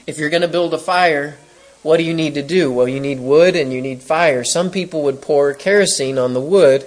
if 0.07 0.17
you're 0.17 0.29
going 0.29 0.41
to 0.41 0.47
build 0.47 0.73
a 0.73 0.77
fire, 0.77 1.37
what 1.83 1.97
do 1.97 2.03
you 2.03 2.13
need 2.13 2.35
to 2.35 2.41
do? 2.41 2.71
Well, 2.71 2.87
you 2.87 2.99
need 2.99 3.19
wood 3.19 3.55
and 3.55 3.71
you 3.73 3.81
need 3.81 4.01
fire. 4.01 4.43
Some 4.43 4.71
people 4.71 5.03
would 5.03 5.21
pour 5.21 5.53
kerosene 5.53 6.17
on 6.17 6.33
the 6.33 6.41
wood 6.41 6.85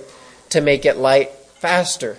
to 0.54 0.60
make 0.60 0.86
it 0.86 0.96
light 0.96 1.30
faster. 1.30 2.16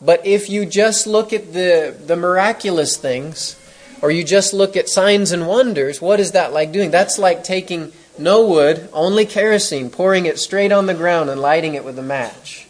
But 0.00 0.26
if 0.26 0.50
you 0.50 0.66
just 0.66 1.06
look 1.06 1.32
at 1.32 1.52
the, 1.52 1.94
the 2.06 2.16
miraculous 2.16 2.96
things, 2.96 3.60
or 4.02 4.10
you 4.10 4.24
just 4.24 4.52
look 4.52 4.76
at 4.76 4.88
signs 4.88 5.30
and 5.30 5.46
wonders, 5.46 6.00
what 6.00 6.20
is 6.20 6.32
that 6.32 6.52
like 6.52 6.72
doing? 6.72 6.90
That's 6.90 7.18
like 7.18 7.44
taking 7.44 7.92
no 8.18 8.46
wood, 8.46 8.88
only 8.92 9.26
kerosene, 9.26 9.90
pouring 9.90 10.26
it 10.26 10.38
straight 10.38 10.72
on 10.72 10.86
the 10.86 10.94
ground 10.94 11.30
and 11.30 11.40
lighting 11.40 11.74
it 11.74 11.84
with 11.84 11.98
a 11.98 12.02
match. 12.02 12.66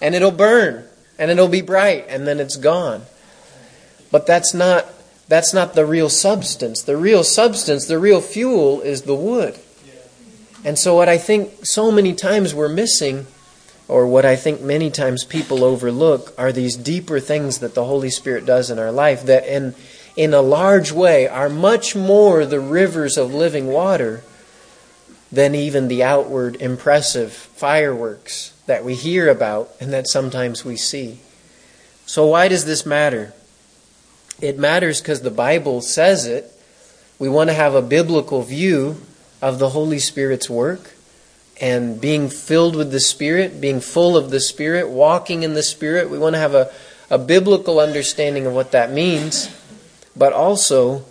And 0.00 0.14
it'll 0.14 0.30
burn, 0.30 0.84
and 1.18 1.30
it'll 1.30 1.48
be 1.48 1.62
bright, 1.62 2.06
and 2.08 2.26
then 2.26 2.40
it's 2.40 2.56
gone. 2.56 3.02
But 4.10 4.26
that's 4.26 4.52
not 4.52 4.86
that's 5.28 5.52
not 5.52 5.74
the 5.74 5.84
real 5.84 6.08
substance. 6.08 6.82
The 6.82 6.96
real 6.96 7.22
substance, 7.22 7.86
the 7.86 7.98
real 7.98 8.20
fuel 8.20 8.80
is 8.80 9.02
the 9.02 9.14
wood. 9.14 9.58
And 10.64 10.78
so, 10.78 10.96
what 10.96 11.08
I 11.08 11.18
think 11.18 11.66
so 11.66 11.92
many 11.92 12.14
times 12.14 12.54
we're 12.54 12.68
missing, 12.68 13.26
or 13.88 14.06
what 14.06 14.26
I 14.26 14.36
think 14.36 14.60
many 14.60 14.90
times 14.90 15.24
people 15.24 15.64
overlook, 15.64 16.34
are 16.36 16.52
these 16.52 16.76
deeper 16.76 17.18
things 17.18 17.58
that 17.58 17.74
the 17.74 17.86
Holy 17.86 18.10
Spirit 18.10 18.44
does 18.44 18.70
in 18.70 18.78
our 18.78 18.92
life 18.92 19.24
that, 19.24 19.46
in, 19.46 19.74
in 20.14 20.34
a 20.34 20.42
large 20.42 20.92
way, 20.92 21.26
are 21.26 21.48
much 21.48 21.96
more 21.96 22.44
the 22.44 22.60
rivers 22.60 23.16
of 23.16 23.32
living 23.32 23.68
water 23.68 24.22
than 25.32 25.54
even 25.54 25.88
the 25.88 26.02
outward 26.02 26.56
impressive 26.56 27.32
fireworks 27.32 28.52
that 28.66 28.84
we 28.84 28.94
hear 28.94 29.28
about 29.28 29.70
and 29.80 29.90
that 29.92 30.06
sometimes 30.06 30.64
we 30.64 30.76
see. 30.76 31.18
So, 32.04 32.26
why 32.26 32.48
does 32.48 32.66
this 32.66 32.84
matter? 32.84 33.32
It 34.40 34.58
matters 34.58 35.00
because 35.00 35.22
the 35.22 35.30
Bible 35.30 35.80
says 35.80 36.26
it. 36.26 36.52
We 37.18 37.28
want 37.28 37.50
to 37.50 37.54
have 37.54 37.74
a 37.74 37.82
biblical 37.82 38.42
view 38.42 39.00
of 39.42 39.58
the 39.58 39.70
Holy 39.70 39.98
Spirit's 39.98 40.48
work 40.48 40.92
and 41.60 42.00
being 42.00 42.28
filled 42.28 42.76
with 42.76 42.90
the 42.90 43.00
Spirit, 43.00 43.60
being 43.60 43.80
full 43.80 44.16
of 44.16 44.30
the 44.30 44.40
Spirit, 44.40 44.88
walking 44.88 45.42
in 45.42 45.54
the 45.54 45.62
Spirit. 45.62 46.10
We 46.10 46.18
want 46.18 46.34
to 46.34 46.40
have 46.40 46.54
a, 46.54 46.70
a 47.10 47.18
biblical 47.18 47.80
understanding 47.80 48.46
of 48.46 48.52
what 48.52 48.72
that 48.72 48.92
means, 48.92 49.50
but 50.16 50.32
also 50.32 51.04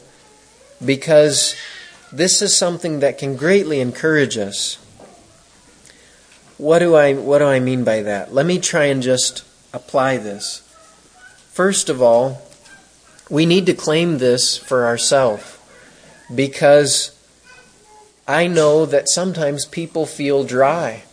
because 0.83 1.55
this 2.11 2.41
is 2.41 2.55
something 2.55 2.99
that 2.99 3.17
can 3.17 3.35
greatly 3.35 3.79
encourage 3.79 4.37
us. 4.37 4.75
What 6.57 6.79
do 6.79 6.95
I 6.95 7.13
what 7.13 7.39
do 7.39 7.45
I 7.45 7.59
mean 7.59 7.83
by 7.83 8.01
that? 8.01 8.33
Let 8.33 8.45
me 8.45 8.59
try 8.59 8.85
and 8.85 9.03
just 9.03 9.43
apply 9.73 10.17
this. 10.17 10.61
First 11.51 11.89
of 11.89 12.01
all, 12.01 12.41
we 13.29 13.45
need 13.45 13.65
to 13.65 13.73
claim 13.73 14.17
this 14.17 14.57
for 14.57 14.85
ourselves 14.85 15.57
because 16.33 17.16
I 18.27 18.48
know 18.48 18.86
that 18.86 19.07
sometimes 19.07 19.65
people 19.65 20.05
feel 20.05 20.43
dry. 20.43 21.03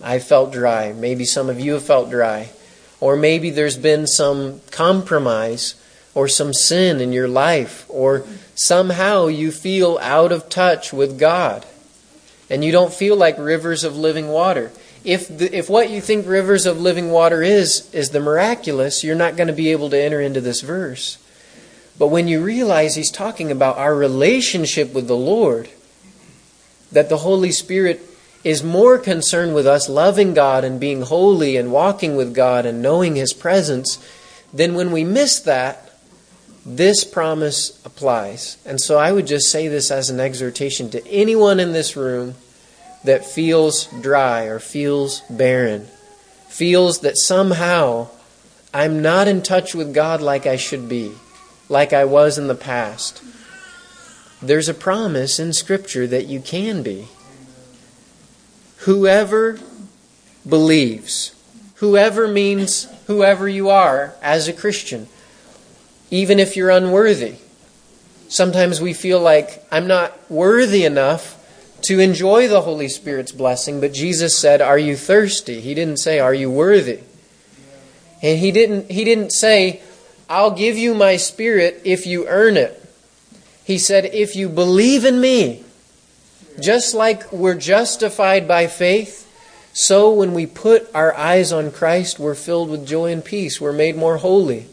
I 0.00 0.20
felt 0.20 0.52
dry. 0.52 0.92
Maybe 0.92 1.24
some 1.24 1.50
of 1.50 1.58
you 1.58 1.72
have 1.72 1.82
felt 1.82 2.10
dry. 2.10 2.50
Or 3.00 3.16
maybe 3.16 3.50
there's 3.50 3.76
been 3.76 4.06
some 4.06 4.60
compromise 4.70 5.74
or 6.14 6.28
some 6.28 6.52
sin 6.52 7.00
in 7.00 7.12
your 7.12 7.28
life, 7.28 7.86
or 7.88 8.24
somehow 8.54 9.26
you 9.26 9.52
feel 9.52 9.98
out 10.00 10.32
of 10.32 10.48
touch 10.48 10.92
with 10.92 11.18
God 11.18 11.64
and 12.50 12.64
you 12.64 12.72
don't 12.72 12.92
feel 12.92 13.16
like 13.16 13.38
rivers 13.38 13.84
of 13.84 13.96
living 13.96 14.28
water. 14.28 14.72
If, 15.04 15.28
the, 15.28 15.54
if 15.56 15.68
what 15.68 15.90
you 15.90 16.00
think 16.00 16.26
rivers 16.26 16.66
of 16.66 16.80
living 16.80 17.10
water 17.10 17.42
is, 17.42 17.92
is 17.94 18.10
the 18.10 18.20
miraculous, 18.20 19.04
you're 19.04 19.14
not 19.14 19.36
going 19.36 19.46
to 19.46 19.52
be 19.52 19.70
able 19.70 19.90
to 19.90 20.00
enter 20.00 20.20
into 20.20 20.40
this 20.40 20.60
verse. 20.60 21.18
But 21.98 22.08
when 22.08 22.26
you 22.26 22.42
realize 22.42 22.94
he's 22.94 23.10
talking 23.10 23.50
about 23.50 23.78
our 23.78 23.94
relationship 23.94 24.92
with 24.92 25.06
the 25.08 25.16
Lord, 25.16 25.68
that 26.92 27.08
the 27.08 27.18
Holy 27.18 27.52
Spirit 27.52 28.00
is 28.44 28.62
more 28.62 28.98
concerned 28.98 29.54
with 29.54 29.66
us 29.66 29.88
loving 29.88 30.34
God 30.34 30.64
and 30.64 30.80
being 30.80 31.02
holy 31.02 31.56
and 31.56 31.72
walking 31.72 32.16
with 32.16 32.34
God 32.34 32.64
and 32.64 32.80
knowing 32.80 33.16
his 33.16 33.32
presence, 33.32 33.98
then 34.52 34.74
when 34.74 34.90
we 34.90 35.04
miss 35.04 35.40
that, 35.40 35.90
this 36.64 37.04
promise 37.04 37.84
applies. 37.84 38.58
And 38.64 38.80
so 38.80 38.98
I 38.98 39.12
would 39.12 39.26
just 39.26 39.50
say 39.50 39.68
this 39.68 39.90
as 39.90 40.10
an 40.10 40.20
exhortation 40.20 40.90
to 40.90 41.06
anyone 41.06 41.60
in 41.60 41.72
this 41.72 41.96
room 41.96 42.34
that 43.04 43.24
feels 43.24 43.86
dry 44.00 44.44
or 44.44 44.58
feels 44.58 45.22
barren, 45.30 45.86
feels 46.48 47.00
that 47.00 47.16
somehow 47.16 48.08
I'm 48.72 49.02
not 49.02 49.28
in 49.28 49.42
touch 49.42 49.74
with 49.74 49.94
God 49.94 50.20
like 50.20 50.46
I 50.46 50.56
should 50.56 50.88
be 50.88 51.12
like 51.68 51.92
I 51.92 52.04
was 52.04 52.38
in 52.38 52.48
the 52.48 52.54
past. 52.54 53.22
There's 54.40 54.68
a 54.68 54.74
promise 54.74 55.38
in 55.38 55.52
Scripture 55.52 56.06
that 56.06 56.26
you 56.26 56.40
can 56.40 56.82
be. 56.82 57.08
Whoever 58.78 59.58
believes, 60.48 61.34
whoever 61.76 62.28
means 62.28 62.86
whoever 63.06 63.48
you 63.48 63.68
are 63.68 64.14
as 64.22 64.46
a 64.46 64.52
Christian, 64.52 65.08
even 66.10 66.38
if 66.38 66.56
you're 66.56 66.70
unworthy. 66.70 67.36
Sometimes 68.28 68.80
we 68.80 68.92
feel 68.92 69.20
like 69.20 69.64
I'm 69.72 69.86
not 69.86 70.18
worthy 70.30 70.84
enough 70.84 71.34
to 71.82 71.98
enjoy 71.98 72.48
the 72.48 72.62
Holy 72.62 72.88
Spirit's 72.88 73.32
blessing, 73.32 73.80
but 73.80 73.92
Jesus 73.92 74.36
said, 74.36 74.60
"Are 74.60 74.78
you 74.78 74.96
thirsty?" 74.96 75.60
He 75.60 75.74
didn't 75.74 75.98
say, 75.98 76.18
"Are 76.18 76.34
you 76.34 76.50
worthy?" 76.50 77.00
And 78.22 78.38
he 78.38 78.50
didn't 78.50 78.90
he 78.90 79.04
didn't 79.04 79.30
say, 79.30 79.80
I'll 80.28 80.50
give 80.50 80.76
you 80.76 80.94
my 80.94 81.16
spirit 81.16 81.80
if 81.84 82.06
you 82.06 82.26
earn 82.28 82.56
it. 82.56 82.74
He 83.68 83.76
said, 83.76 84.06
If 84.14 84.34
you 84.34 84.48
believe 84.48 85.04
in 85.04 85.20
me, 85.20 85.62
just 86.58 86.94
like 86.94 87.30
we're 87.30 87.54
justified 87.54 88.48
by 88.48 88.66
faith, 88.66 89.30
so 89.74 90.10
when 90.10 90.32
we 90.32 90.46
put 90.46 90.88
our 90.94 91.14
eyes 91.14 91.52
on 91.52 91.70
Christ, 91.70 92.18
we're 92.18 92.34
filled 92.34 92.70
with 92.70 92.86
joy 92.86 93.12
and 93.12 93.22
peace. 93.22 93.60
We're 93.60 93.74
made 93.74 93.94
more 93.94 94.16
holy. 94.16 94.68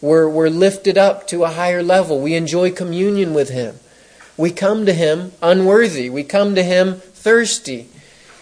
We're, 0.00 0.30
we're 0.30 0.48
lifted 0.48 0.96
up 0.96 1.26
to 1.26 1.44
a 1.44 1.50
higher 1.50 1.82
level. 1.82 2.22
We 2.22 2.34
enjoy 2.34 2.70
communion 2.72 3.34
with 3.34 3.50
Him. 3.50 3.78
We 4.38 4.50
come 4.50 4.86
to 4.86 4.94
Him 4.94 5.32
unworthy. 5.42 6.08
We 6.08 6.24
come 6.24 6.54
to 6.54 6.62
Him 6.62 6.94
thirsty. 6.94 7.90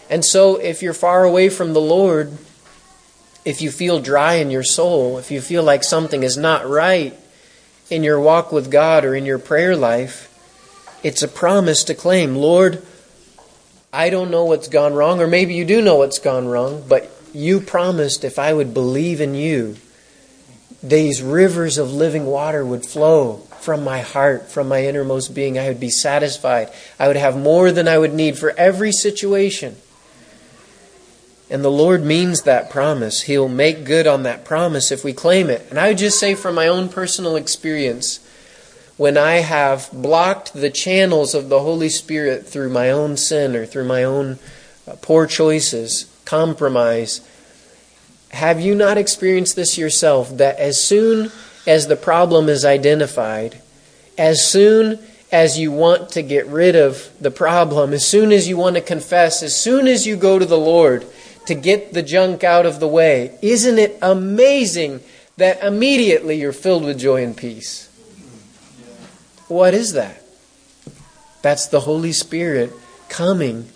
And 0.08 0.24
so, 0.24 0.54
if 0.54 0.84
you're 0.84 0.94
far 0.94 1.24
away 1.24 1.48
from 1.48 1.72
the 1.72 1.80
Lord, 1.80 2.38
if 3.44 3.60
you 3.60 3.72
feel 3.72 3.98
dry 3.98 4.34
in 4.34 4.52
your 4.52 4.62
soul, 4.62 5.18
if 5.18 5.32
you 5.32 5.40
feel 5.40 5.64
like 5.64 5.82
something 5.82 6.22
is 6.22 6.36
not 6.36 6.64
right 6.64 7.18
in 7.90 8.04
your 8.04 8.20
walk 8.20 8.52
with 8.52 8.70
God 8.70 9.04
or 9.04 9.14
in 9.14 9.26
your 9.26 9.38
prayer 9.38 9.76
life, 9.76 10.28
it's 11.02 11.22
a 11.22 11.28
promise 11.28 11.84
to 11.84 11.94
claim, 11.94 12.36
Lord, 12.36 12.82
I 13.92 14.10
don't 14.10 14.30
know 14.30 14.44
what's 14.44 14.68
gone 14.68 14.94
wrong, 14.94 15.20
or 15.20 15.26
maybe 15.26 15.54
you 15.54 15.64
do 15.64 15.82
know 15.82 15.96
what's 15.96 16.18
gone 16.18 16.46
wrong, 16.46 16.84
but 16.88 17.10
you 17.34 17.60
promised 17.60 18.24
if 18.24 18.38
I 18.38 18.52
would 18.52 18.72
believe 18.72 19.20
in 19.20 19.34
you, 19.34 19.76
these 20.82 21.22
rivers 21.22 21.78
of 21.78 21.92
living 21.92 22.26
water 22.26 22.64
would 22.64 22.86
flow 22.86 23.38
from 23.60 23.84
my 23.84 24.00
heart, 24.00 24.50
from 24.50 24.68
my 24.68 24.84
innermost 24.86 25.34
being. 25.34 25.58
I 25.58 25.68
would 25.68 25.80
be 25.80 25.90
satisfied. 25.90 26.70
I 26.98 27.08
would 27.08 27.16
have 27.16 27.36
more 27.36 27.72
than 27.72 27.88
I 27.88 27.98
would 27.98 28.14
need 28.14 28.38
for 28.38 28.50
every 28.56 28.92
situation. 28.92 29.76
And 31.50 31.64
the 31.64 31.70
Lord 31.70 32.04
means 32.04 32.42
that 32.42 32.70
promise. 32.70 33.22
He'll 33.22 33.48
make 33.48 33.84
good 33.84 34.06
on 34.06 34.22
that 34.22 34.44
promise 34.44 34.92
if 34.92 35.02
we 35.02 35.12
claim 35.12 35.50
it. 35.50 35.66
And 35.68 35.80
I 35.80 35.88
would 35.88 35.98
just 35.98 36.20
say 36.20 36.36
from 36.36 36.54
my 36.54 36.68
own 36.68 36.88
personal 36.88 37.34
experience, 37.34 38.20
when 38.96 39.16
I 39.16 39.36
have 39.36 39.90
blocked 39.92 40.52
the 40.52 40.70
channels 40.70 41.34
of 41.34 41.48
the 41.48 41.60
Holy 41.60 41.88
Spirit 41.88 42.46
through 42.46 42.70
my 42.70 42.90
own 42.90 43.16
sin 43.16 43.56
or 43.56 43.66
through 43.66 43.86
my 43.86 44.04
own 44.04 44.38
uh, 44.86 44.94
poor 45.02 45.26
choices, 45.26 46.04
compromise, 46.24 47.20
have 48.30 48.60
you 48.60 48.74
not 48.76 48.96
experienced 48.96 49.56
this 49.56 49.76
yourself? 49.76 50.36
That 50.36 50.56
as 50.58 50.80
soon 50.80 51.32
as 51.66 51.88
the 51.88 51.96
problem 51.96 52.48
is 52.48 52.64
identified, 52.64 53.60
as 54.16 54.46
soon 54.46 55.00
as 55.32 55.58
you 55.58 55.72
want 55.72 56.10
to 56.10 56.22
get 56.22 56.46
rid 56.46 56.76
of 56.76 57.10
the 57.20 57.30
problem, 57.30 57.92
as 57.92 58.06
soon 58.06 58.30
as 58.30 58.48
you 58.48 58.56
want 58.56 58.76
to 58.76 58.82
confess, 58.82 59.42
as 59.42 59.56
soon 59.56 59.88
as 59.88 60.06
you 60.06 60.16
go 60.16 60.38
to 60.38 60.46
the 60.46 60.58
Lord, 60.58 61.06
to 61.50 61.54
get 61.56 61.92
the 61.92 62.02
junk 62.02 62.44
out 62.44 62.64
of 62.64 62.78
the 62.78 62.86
way. 62.86 63.36
Isn't 63.42 63.76
it 63.76 63.98
amazing 64.00 65.00
that 65.36 65.64
immediately 65.64 66.38
you're 66.38 66.52
filled 66.52 66.84
with 66.84 66.96
joy 66.96 67.24
and 67.24 67.36
peace? 67.36 67.88
What 69.48 69.74
is 69.74 69.94
that? 69.94 70.22
That's 71.42 71.66
the 71.66 71.80
Holy 71.80 72.12
Spirit 72.12 72.72
coming 73.08 73.68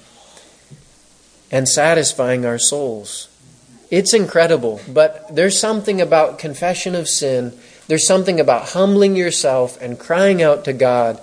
and 1.50 1.68
satisfying 1.68 2.46
our 2.46 2.58
souls. 2.58 3.28
It's 3.90 4.14
incredible, 4.14 4.80
but 4.88 5.34
there's 5.34 5.58
something 5.58 6.00
about 6.00 6.38
confession 6.38 6.94
of 6.94 7.08
sin. 7.08 7.58
There's 7.88 8.06
something 8.06 8.38
about 8.38 8.68
humbling 8.68 9.16
yourself 9.16 9.82
and 9.82 9.98
crying 9.98 10.40
out 10.40 10.64
to 10.66 10.72
God 10.72 11.20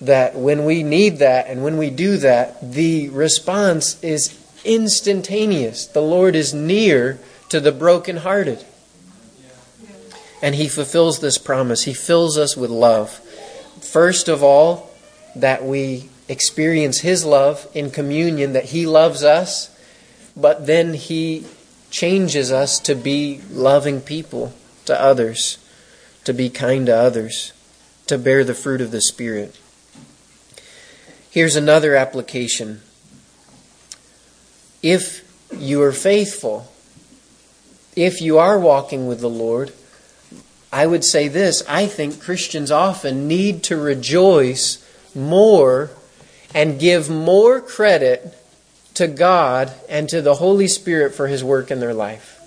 that 0.00 0.36
when 0.36 0.64
we 0.64 0.84
need 0.84 1.18
that 1.18 1.48
and 1.48 1.64
when 1.64 1.76
we 1.76 1.90
do 1.90 2.18
that, 2.18 2.72
the 2.72 3.08
response 3.08 4.00
is 4.04 4.38
instantaneous. 4.64 5.86
The 5.86 6.02
Lord 6.02 6.34
is 6.34 6.54
near 6.54 7.18
to 7.48 7.60
the 7.60 7.72
brokenhearted. 7.72 8.64
And 10.40 10.54
He 10.54 10.68
fulfills 10.68 11.20
this 11.20 11.38
promise. 11.38 11.82
He 11.82 11.94
fills 11.94 12.36
us 12.36 12.56
with 12.56 12.70
love. 12.70 13.10
First 13.80 14.28
of 14.28 14.42
all, 14.42 14.90
that 15.36 15.64
we 15.64 16.08
experience 16.28 17.00
His 17.00 17.24
love 17.24 17.68
in 17.74 17.90
communion, 17.90 18.52
that 18.52 18.66
He 18.66 18.86
loves 18.86 19.22
us, 19.22 19.74
but 20.36 20.66
then 20.66 20.94
He 20.94 21.46
changes 21.90 22.50
us 22.50 22.80
to 22.80 22.94
be 22.94 23.40
loving 23.50 24.00
people 24.00 24.54
to 24.86 25.00
others, 25.00 25.58
to 26.24 26.32
be 26.32 26.48
kind 26.48 26.86
to 26.86 26.96
others, 26.96 27.52
to 28.06 28.18
bear 28.18 28.42
the 28.44 28.54
fruit 28.54 28.80
of 28.80 28.90
the 28.90 29.00
Spirit. 29.00 29.58
Here's 31.30 31.56
another 31.56 31.94
application 31.94 32.82
if 34.82 35.24
you 35.56 35.82
are 35.82 35.92
faithful, 35.92 36.72
if 37.94 38.20
you 38.20 38.38
are 38.38 38.58
walking 38.58 39.06
with 39.06 39.20
the 39.20 39.30
Lord, 39.30 39.72
I 40.72 40.86
would 40.86 41.04
say 41.04 41.28
this 41.28 41.62
I 41.68 41.86
think 41.86 42.20
Christians 42.20 42.70
often 42.70 43.28
need 43.28 43.62
to 43.64 43.76
rejoice 43.76 44.78
more 45.14 45.90
and 46.54 46.80
give 46.80 47.10
more 47.10 47.60
credit 47.60 48.34
to 48.94 49.06
God 49.06 49.72
and 49.88 50.08
to 50.08 50.20
the 50.20 50.34
Holy 50.34 50.68
Spirit 50.68 51.14
for 51.14 51.26
His 51.26 51.44
work 51.44 51.70
in 51.70 51.80
their 51.80 51.94
life. 51.94 52.38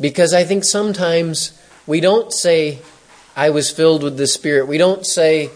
Because 0.00 0.34
I 0.34 0.44
think 0.44 0.64
sometimes 0.64 1.58
we 1.86 2.00
don't 2.00 2.32
say, 2.32 2.80
I 3.36 3.50
was 3.50 3.70
filled 3.70 4.02
with 4.02 4.16
the 4.16 4.26
Spirit. 4.26 4.66
We 4.66 4.78
don't 4.78 5.06
say 5.06 5.50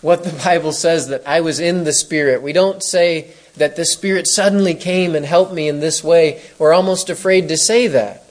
what 0.00 0.24
the 0.24 0.32
Bible 0.44 0.72
says 0.72 1.08
that 1.08 1.26
I 1.26 1.40
was 1.40 1.60
in 1.60 1.84
the 1.84 1.92
Spirit. 1.92 2.42
We 2.42 2.52
don't 2.52 2.82
say, 2.82 3.32
that 3.60 3.76
the 3.76 3.84
Spirit 3.84 4.26
suddenly 4.26 4.74
came 4.74 5.14
and 5.14 5.24
helped 5.24 5.52
me 5.52 5.68
in 5.68 5.80
this 5.80 6.02
way. 6.02 6.42
We're 6.58 6.72
almost 6.72 7.08
afraid 7.10 7.48
to 7.48 7.56
say 7.56 7.86
that. 7.86 8.24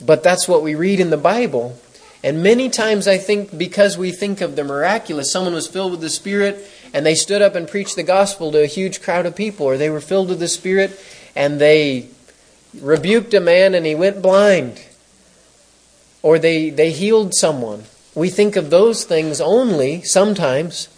But 0.00 0.22
that's 0.22 0.46
what 0.46 0.62
we 0.62 0.74
read 0.74 1.00
in 1.00 1.10
the 1.10 1.16
Bible. 1.16 1.78
And 2.22 2.42
many 2.42 2.68
times 2.68 3.08
I 3.08 3.18
think 3.18 3.56
because 3.56 3.96
we 3.96 4.12
think 4.12 4.40
of 4.42 4.54
the 4.54 4.62
miraculous, 4.62 5.32
someone 5.32 5.54
was 5.54 5.66
filled 5.66 5.92
with 5.92 6.02
the 6.02 6.10
Spirit 6.10 6.70
and 6.92 7.04
they 7.04 7.14
stood 7.14 7.40
up 7.40 7.54
and 7.54 7.66
preached 7.66 7.96
the 7.96 8.02
gospel 8.02 8.52
to 8.52 8.62
a 8.62 8.66
huge 8.66 9.00
crowd 9.00 9.26
of 9.26 9.34
people, 9.34 9.66
or 9.66 9.76
they 9.76 9.90
were 9.90 10.00
filled 10.00 10.28
with 10.28 10.38
the 10.38 10.48
Spirit 10.48 10.98
and 11.34 11.58
they 11.60 12.08
rebuked 12.80 13.32
a 13.32 13.40
man 13.40 13.74
and 13.74 13.86
he 13.86 13.94
went 13.94 14.20
blind, 14.20 14.84
or 16.22 16.38
they, 16.38 16.68
they 16.70 16.90
healed 16.90 17.34
someone. 17.34 17.84
We 18.14 18.28
think 18.28 18.56
of 18.56 18.70
those 18.70 19.04
things 19.04 19.40
only 19.40 20.02
sometimes 20.02 20.88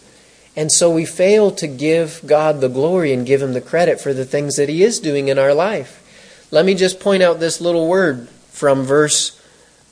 and 0.59 0.69
so 0.69 0.91
we 0.91 1.05
fail 1.05 1.51
to 1.51 1.67
give 1.67 2.19
God 2.25 2.59
the 2.59 2.67
glory 2.67 3.13
and 3.13 3.25
give 3.25 3.41
Him 3.41 3.53
the 3.53 3.61
credit 3.61 4.01
for 4.01 4.13
the 4.13 4.25
things 4.25 4.57
that 4.57 4.67
He 4.67 4.83
is 4.83 4.99
doing 4.99 5.29
in 5.29 5.39
our 5.39 5.53
life. 5.53 6.47
Let 6.51 6.65
me 6.65 6.75
just 6.75 6.99
point 6.99 7.23
out 7.23 7.39
this 7.39 7.61
little 7.61 7.87
word 7.87 8.27
from 8.49 8.83
verse 8.83 9.41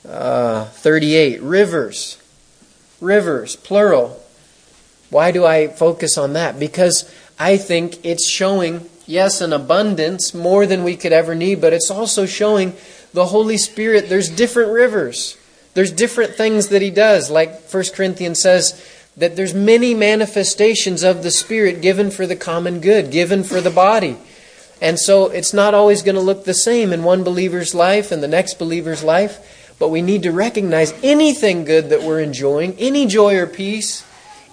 uh, 0.06 0.66
38 0.66 1.40
rivers. 1.40 2.20
Rivers, 3.00 3.56
plural. 3.56 4.22
Why 5.08 5.30
do 5.30 5.46
I 5.46 5.68
focus 5.68 6.18
on 6.18 6.34
that? 6.34 6.60
Because 6.60 7.10
I 7.38 7.56
think 7.56 8.04
it's 8.04 8.28
showing, 8.28 8.90
yes, 9.06 9.40
an 9.40 9.54
abundance, 9.54 10.34
more 10.34 10.66
than 10.66 10.84
we 10.84 10.96
could 10.96 11.14
ever 11.14 11.34
need, 11.34 11.62
but 11.62 11.72
it's 11.72 11.90
also 11.90 12.26
showing 12.26 12.74
the 13.14 13.24
Holy 13.24 13.56
Spirit. 13.56 14.10
There's 14.10 14.28
different 14.28 14.72
rivers. 14.72 15.38
There's 15.72 15.92
different 15.92 16.34
things 16.34 16.68
that 16.68 16.82
He 16.82 16.90
does. 16.90 17.30
Like 17.30 17.58
1 17.72 17.84
Corinthians 17.94 18.42
says, 18.42 18.97
that 19.18 19.34
there's 19.34 19.52
many 19.52 19.94
manifestations 19.94 21.02
of 21.02 21.22
the 21.22 21.30
Spirit 21.30 21.82
given 21.82 22.10
for 22.10 22.26
the 22.26 22.36
common 22.36 22.80
good, 22.80 23.10
given 23.10 23.42
for 23.42 23.60
the 23.60 23.70
body. 23.70 24.16
And 24.80 24.98
so 24.98 25.26
it's 25.26 25.52
not 25.52 25.74
always 25.74 26.02
going 26.02 26.14
to 26.14 26.20
look 26.20 26.44
the 26.44 26.54
same 26.54 26.92
in 26.92 27.02
one 27.02 27.24
believer's 27.24 27.74
life 27.74 28.12
and 28.12 28.22
the 28.22 28.28
next 28.28 28.60
believer's 28.60 29.02
life, 29.02 29.74
but 29.80 29.88
we 29.88 30.02
need 30.02 30.22
to 30.22 30.30
recognize 30.30 30.92
anything 31.02 31.64
good 31.64 31.90
that 31.90 32.02
we're 32.02 32.20
enjoying, 32.20 32.76
any 32.78 33.06
joy 33.06 33.36
or 33.36 33.46
peace, 33.48 34.04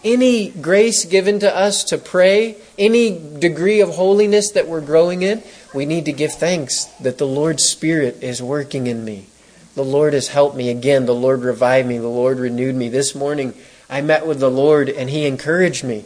any 0.03 0.49
grace 0.49 1.05
given 1.05 1.39
to 1.39 1.55
us 1.55 1.83
to 1.85 1.97
pray, 1.99 2.55
any 2.77 3.19
degree 3.39 3.81
of 3.81 3.89
holiness 3.89 4.51
that 4.51 4.67
we're 4.67 4.81
growing 4.81 5.21
in, 5.21 5.43
we 5.75 5.85
need 5.85 6.05
to 6.05 6.13
give 6.13 6.33
thanks 6.33 6.85
that 7.01 7.19
the 7.19 7.27
Lord's 7.27 7.63
Spirit 7.63 8.23
is 8.23 8.41
working 8.41 8.87
in 8.87 9.05
me. 9.05 9.27
The 9.75 9.83
Lord 9.83 10.13
has 10.13 10.29
helped 10.29 10.55
me 10.55 10.69
again. 10.69 11.05
The 11.05 11.13
Lord 11.13 11.41
revived 11.41 11.87
me. 11.87 11.97
The 11.97 12.07
Lord 12.07 12.39
renewed 12.39 12.75
me. 12.75 12.87
This 12.87 13.13
morning, 13.13 13.53
I 13.89 14.01
met 14.01 14.25
with 14.25 14.39
the 14.39 14.51
Lord 14.51 14.89
and 14.89 15.09
He 15.09 15.25
encouraged 15.25 15.83
me. 15.83 16.05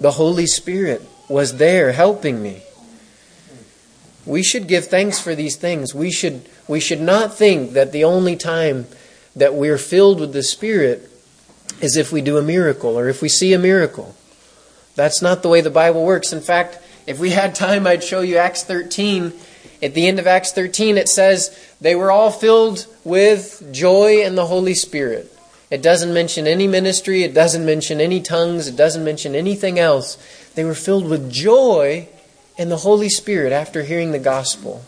The 0.00 0.12
Holy 0.12 0.46
Spirit 0.46 1.02
was 1.28 1.56
there 1.56 1.92
helping 1.92 2.42
me. 2.42 2.62
We 4.24 4.42
should 4.42 4.68
give 4.68 4.86
thanks 4.86 5.18
for 5.18 5.34
these 5.34 5.56
things. 5.56 5.94
We 5.94 6.10
should, 6.10 6.48
we 6.66 6.80
should 6.80 7.00
not 7.00 7.34
think 7.34 7.72
that 7.72 7.92
the 7.92 8.04
only 8.04 8.36
time 8.36 8.86
that 9.34 9.54
we're 9.54 9.78
filled 9.78 10.20
with 10.20 10.32
the 10.32 10.42
Spirit 10.42 11.10
is 11.80 11.96
if 11.96 12.12
we 12.12 12.20
do 12.20 12.36
a 12.36 12.42
miracle 12.42 12.98
or 12.98 13.08
if 13.08 13.22
we 13.22 13.28
see 13.28 13.52
a 13.52 13.58
miracle. 13.58 14.14
That's 14.96 15.22
not 15.22 15.42
the 15.42 15.48
way 15.48 15.60
the 15.60 15.70
Bible 15.70 16.04
works. 16.04 16.32
In 16.32 16.40
fact, 16.40 16.78
if 17.06 17.18
we 17.18 17.30
had 17.30 17.54
time, 17.54 17.86
I'd 17.86 18.04
show 18.04 18.20
you 18.20 18.36
Acts 18.36 18.64
13. 18.64 19.32
At 19.80 19.94
the 19.94 20.06
end 20.06 20.18
of 20.18 20.26
Acts 20.26 20.52
13, 20.52 20.98
it 20.98 21.08
says, 21.08 21.56
They 21.80 21.94
were 21.94 22.10
all 22.10 22.30
filled 22.30 22.86
with 23.04 23.66
joy 23.72 24.22
and 24.24 24.36
the 24.36 24.46
Holy 24.46 24.74
Spirit. 24.74 25.32
It 25.70 25.82
doesn't 25.82 26.14
mention 26.14 26.46
any 26.46 26.66
ministry, 26.66 27.22
it 27.24 27.34
doesn't 27.34 27.64
mention 27.64 28.00
any 28.00 28.20
tongues, 28.20 28.68
it 28.68 28.76
doesn't 28.76 29.04
mention 29.04 29.34
anything 29.34 29.78
else. 29.78 30.16
They 30.54 30.64
were 30.64 30.74
filled 30.74 31.08
with 31.08 31.30
joy 31.30 32.08
in 32.56 32.70
the 32.70 32.78
Holy 32.78 33.08
Spirit 33.08 33.52
after 33.52 33.82
hearing 33.82 34.12
the 34.12 34.18
gospel. 34.18 34.82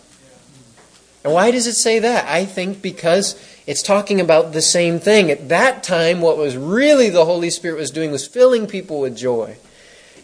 And 1.22 1.34
why 1.34 1.50
does 1.50 1.66
it 1.66 1.74
say 1.74 1.98
that? 1.98 2.26
I 2.26 2.46
think 2.46 2.80
because 2.80 3.40
it's 3.66 3.82
talking 3.82 4.20
about 4.20 4.52
the 4.52 4.62
same 4.62 4.98
thing. 4.98 5.30
At 5.30 5.50
that 5.50 5.82
time, 5.82 6.22
what 6.22 6.38
was 6.38 6.56
really 6.56 7.10
the 7.10 7.26
Holy 7.26 7.50
Spirit 7.50 7.78
was 7.78 7.90
doing 7.90 8.10
was 8.10 8.26
filling 8.26 8.66
people 8.66 9.00
with 9.00 9.16
joy. 9.16 9.58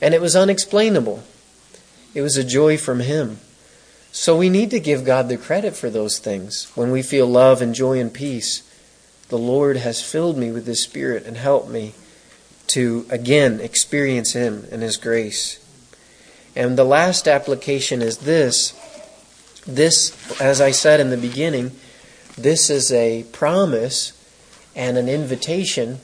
And 0.00 0.14
it 0.14 0.20
was 0.20 0.34
unexplainable. 0.34 1.22
It 2.14 2.22
was 2.22 2.38
a 2.38 2.44
joy 2.44 2.78
from 2.78 3.00
Him. 3.00 3.40
So 4.10 4.36
we 4.36 4.48
need 4.48 4.70
to 4.70 4.80
give 4.80 5.04
God 5.04 5.28
the 5.28 5.36
credit 5.36 5.76
for 5.76 5.90
those 5.90 6.18
things 6.18 6.72
when 6.74 6.90
we 6.90 7.02
feel 7.02 7.26
love 7.26 7.60
and 7.60 7.74
joy 7.74 8.00
and 8.00 8.12
peace. 8.12 8.62
The 9.28 9.38
Lord 9.38 9.76
has 9.76 10.02
filled 10.02 10.36
me 10.36 10.50
with 10.50 10.66
His 10.66 10.82
Spirit 10.82 11.26
and 11.26 11.36
helped 11.36 11.68
me 11.68 11.94
to 12.68 13.06
again 13.10 13.60
experience 13.60 14.32
Him 14.32 14.66
and 14.70 14.82
His 14.82 14.96
grace. 14.96 15.62
And 16.54 16.78
the 16.78 16.84
last 16.84 17.28
application 17.28 18.00
is 18.02 18.18
this. 18.18 18.72
This, 19.66 20.40
as 20.40 20.60
I 20.60 20.70
said 20.70 21.00
in 21.00 21.10
the 21.10 21.16
beginning, 21.16 21.72
this 22.38 22.70
is 22.70 22.92
a 22.92 23.24
promise 23.32 24.12
and 24.74 24.96
an 24.96 25.08
invitation 25.08 25.98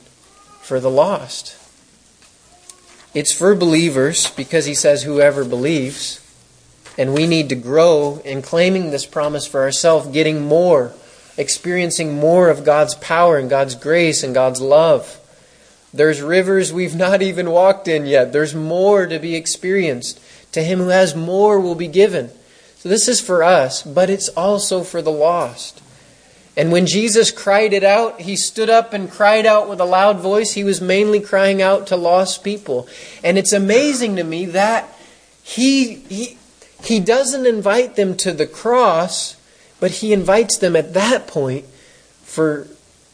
for 0.61 0.81
the 0.81 0.91
lost. 0.91 1.57
It's 3.15 3.33
for 3.33 3.55
believers 3.55 4.31
because 4.31 4.65
he 4.65 4.75
says, 4.75 5.03
whoever 5.03 5.45
believes. 5.45 6.19
And 6.97 7.15
we 7.15 7.27
need 7.27 7.49
to 7.51 7.55
grow 7.55 8.21
in 8.25 8.43
claiming 8.43 8.91
this 8.91 9.07
promise 9.07 9.47
for 9.47 9.63
ourselves, 9.63 10.09
getting 10.09 10.43
more, 10.43 10.93
experiencing 11.43 12.19
more 12.19 12.49
of 12.49 12.65
God's 12.65 12.95
power 12.95 13.37
and 13.37 13.51
God's 13.51 13.75
grace 13.75 14.23
and 14.23 14.33
God's 14.33 14.63
love. 14.63 15.21
There's 15.93 16.23
rivers 16.23 16.73
we've 16.73 16.97
not 16.97 17.21
even 17.21 17.51
walked 17.51 17.87
in 17.87 18.07
yet. 18.07 18.33
There's 18.33 18.55
more 18.55 19.07
to 19.07 19.19
be 19.19 19.35
experienced. 19.35 20.19
To 20.53 20.63
him 20.63 20.79
who 20.79 20.89
has 20.89 21.15
more 21.15 21.61
will 21.61 21.75
be 21.75 21.89
given. 21.89 22.31
So 22.79 22.89
this 22.89 23.09
is 23.09 23.21
for 23.21 23.43
us, 23.43 23.83
but 23.83 24.09
it's 24.09 24.31
also 24.31 24.83
for 24.83 25.03
the 25.03 25.13
lost. 25.13 25.83
And 26.57 26.71
when 26.71 26.87
Jesus 26.87 27.31
cried 27.31 27.73
it 27.73 27.85
out, 27.85 28.23
he 28.23 28.37
stood 28.37 28.69
up 28.69 28.93
and 28.93 29.11
cried 29.11 29.47
out 29.47 29.69
with 29.69 29.81
a 29.81 29.85
loud 29.85 30.21
voice. 30.21 30.53
He 30.53 30.65
was 30.65 30.81
mainly 30.81 31.21
crying 31.21 31.63
out 31.63 31.87
to 31.89 31.97
lost 31.97 32.45
people. 32.45 32.87
And 33.23 33.39
it's 33.39 33.53
amazing 33.53 34.17
to 34.17 34.25
me 34.25 34.47
that 34.47 34.89
he, 35.43 35.95
he, 35.95 36.39
he 36.83 37.01
doesn't 37.01 37.47
invite 37.47 37.97
them 37.97 38.17
to 38.19 38.33
the 38.33 38.47
cross, 38.47 39.37
but 39.83 39.91
he 39.91 40.13
invites 40.13 40.59
them 40.59 40.77
at 40.77 40.95
that 40.95 41.27
point 41.27 41.65
for 42.23 42.69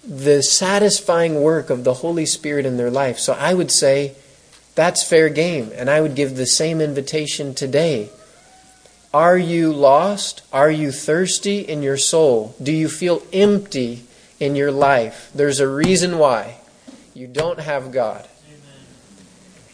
the 0.06 0.42
satisfying 0.42 1.40
work 1.40 1.70
of 1.70 1.82
the 1.82 1.94
Holy 1.94 2.26
Spirit 2.26 2.66
in 2.66 2.76
their 2.76 2.90
life. 2.90 3.18
So 3.18 3.32
I 3.32 3.54
would 3.54 3.70
say 3.70 4.14
that's 4.74 5.02
fair 5.02 5.30
game. 5.30 5.72
And 5.74 5.88
I 5.88 6.02
would 6.02 6.14
give 6.14 6.36
the 6.36 6.44
same 6.44 6.82
invitation 6.82 7.54
today. 7.54 8.10
Are 9.14 9.38
you 9.38 9.72
lost? 9.72 10.42
Are 10.52 10.70
you 10.70 10.92
thirsty 10.92 11.60
in 11.60 11.82
your 11.82 11.96
soul? 11.96 12.54
Do 12.62 12.70
you 12.70 12.90
feel 12.90 13.22
empty 13.32 14.02
in 14.38 14.54
your 14.54 14.70
life? 14.70 15.30
There's 15.34 15.60
a 15.60 15.68
reason 15.68 16.18
why. 16.18 16.58
You 17.14 17.28
don't 17.28 17.60
have 17.60 17.92
God. 17.92 18.28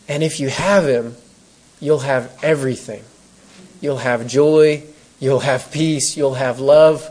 And 0.07 0.23
if 0.23 0.39
you 0.39 0.49
have 0.49 0.87
Him, 0.87 1.17
you'll 1.81 2.07
have 2.07 2.39
everything. 2.41 3.03
You'll 3.81 3.97
have 3.97 4.29
joy, 4.29 4.85
you'll 5.25 5.41
have 5.41 5.73
peace, 5.73 6.19
you'll 6.19 6.35
have 6.35 6.61
love, 6.61 7.09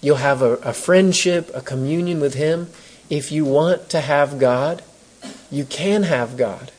you'll 0.00 0.16
have 0.16 0.40
a, 0.40 0.52
a 0.62 0.72
friendship, 0.72 1.50
a 1.54 1.60
communion 1.60 2.18
with 2.18 2.32
Him. 2.32 2.68
If 3.10 3.30
you 3.30 3.44
want 3.44 3.90
to 3.90 4.00
have 4.00 4.38
God, 4.38 4.82
you 5.50 5.66
can 5.66 6.04
have 6.04 6.38
God. 6.38 6.72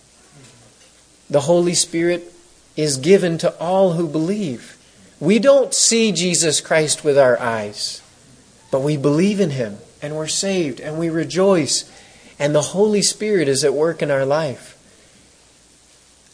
The 1.30 1.42
Holy 1.42 1.76
Spirit 1.76 2.34
is 2.76 2.98
given 2.98 3.38
to 3.38 3.56
all 3.60 3.94
who 3.94 4.08
believe. 4.08 4.76
We 5.20 5.38
don't 5.38 5.72
see 5.72 6.12
Jesus 6.12 6.62
Christ 6.62 7.04
with 7.04 7.16
our 7.16 7.40
eyes, 7.40 8.02
but 8.72 8.82
we 8.82 8.98
believe 8.98 9.40
in 9.40 9.52
Him 9.52 9.78
and 10.02 10.16
we're 10.16 10.26
saved 10.26 10.80
and 10.80 10.98
we 10.98 11.12
rejoice, 11.12 11.88
and 12.40 12.56
the 12.56 12.62
Holy 12.74 13.04
Spirit 13.04 13.48
is 13.48 13.64
at 13.64 13.76
work 13.76 14.02
in 14.02 14.10
our 14.10 14.26
life. 14.26 14.76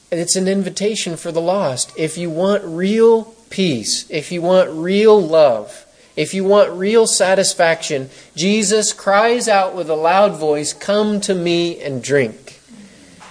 And 0.09 0.21
It's 0.21 0.37
an 0.37 0.47
invitation 0.47 1.17
for 1.17 1.33
the 1.33 1.41
lost. 1.41 1.91
If 1.97 2.17
you 2.17 2.29
want 2.29 2.63
real 2.63 3.35
peace, 3.49 4.09
if 4.09 4.31
you 4.31 4.41
want 4.41 4.69
real 4.71 5.21
love, 5.21 5.85
if 6.15 6.33
you 6.33 6.43
want 6.43 6.71
real 6.71 7.05
satisfaction, 7.05 8.09
Jesus 8.35 8.93
cries 8.93 9.47
out 9.47 9.75
with 9.75 9.89
a 9.89 9.95
loud 9.95 10.35
voice, 10.35 10.73
Come 10.73 11.21
to 11.21 11.35
me 11.35 11.79
and 11.81 12.01
drink. 12.01 12.59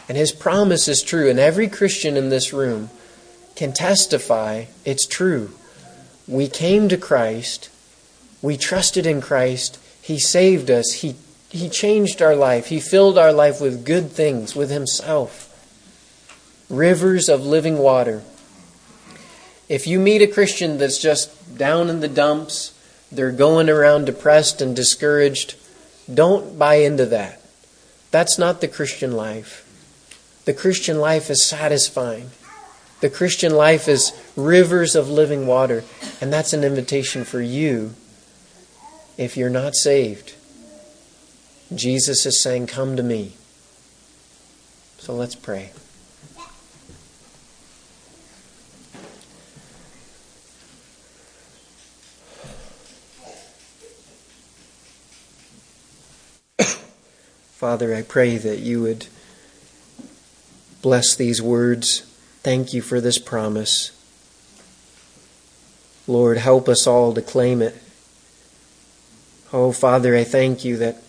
And 0.08 0.16
his 0.16 0.32
promise 0.32 0.86
is 0.86 1.02
true, 1.02 1.28
and 1.28 1.38
every 1.38 1.68
Christian 1.68 2.16
in 2.16 2.28
this 2.28 2.52
room 2.52 2.90
can 3.56 3.72
testify 3.72 4.66
it's 4.84 5.06
true. 5.06 5.52
We 6.28 6.48
came 6.48 6.88
to 6.88 6.96
Christ, 6.96 7.70
we 8.42 8.56
trusted 8.56 9.06
in 9.06 9.20
Christ, 9.20 9.78
He 10.02 10.18
saved 10.18 10.70
us, 10.70 10.92
He, 10.92 11.16
he 11.48 11.68
changed 11.68 12.22
our 12.22 12.36
life, 12.36 12.66
He 12.66 12.80
filled 12.80 13.18
our 13.18 13.32
life 13.32 13.60
with 13.60 13.84
good 13.84 14.12
things, 14.12 14.54
with 14.54 14.70
Himself 14.70 15.46
rivers 16.68 17.28
of 17.28 17.44
living 17.44 17.78
water. 17.78 18.22
If 19.68 19.86
you 19.86 19.98
meet 19.98 20.22
a 20.22 20.26
Christian 20.26 20.78
that's 20.78 20.98
just 20.98 21.58
down 21.58 21.90
in 21.90 22.00
the 22.00 22.08
dumps, 22.08 22.72
they're 23.10 23.32
going 23.32 23.68
around 23.68 24.04
depressed 24.04 24.60
and 24.60 24.76
discouraged, 24.76 25.56
don't 26.12 26.58
buy 26.58 26.76
into 26.76 27.06
that. 27.06 27.40
That's 28.10 28.38
not 28.38 28.60
the 28.60 28.68
Christian 28.68 29.12
life. 29.12 29.62
The 30.44 30.54
Christian 30.54 31.00
life 31.00 31.28
is 31.30 31.44
satisfying. 31.44 32.30
The 33.00 33.10
Christian 33.10 33.54
life 33.54 33.88
is 33.88 34.12
rivers 34.36 34.94
of 34.94 35.10
living 35.10 35.46
water, 35.46 35.84
and 36.20 36.32
that's 36.32 36.52
an 36.52 36.64
invitation 36.64 37.24
for 37.24 37.40
you 37.40 37.94
if 39.18 39.36
you're 39.36 39.50
not 39.50 39.74
saved. 39.74 40.34
Jesus 41.74 42.24
is 42.24 42.42
saying, 42.42 42.68
Come 42.68 42.96
to 42.96 43.02
me. 43.02 43.34
So 44.98 45.14
let's 45.14 45.34
pray. 45.34 45.72
Father, 57.66 57.96
I 57.96 58.02
pray 58.02 58.36
that 58.36 58.60
you 58.60 58.82
would 58.82 59.08
bless 60.82 61.16
these 61.16 61.42
words. 61.42 62.02
Thank 62.44 62.72
you 62.72 62.80
for 62.80 63.00
this 63.00 63.18
promise. 63.18 63.90
Lord, 66.06 66.38
help 66.38 66.68
us 66.68 66.86
all 66.86 67.12
to 67.12 67.20
claim 67.20 67.60
it. 67.60 67.74
Oh, 69.52 69.72
Father, 69.72 70.14
I 70.14 70.22
thank 70.22 70.64
you 70.64 70.76
that 70.76 71.02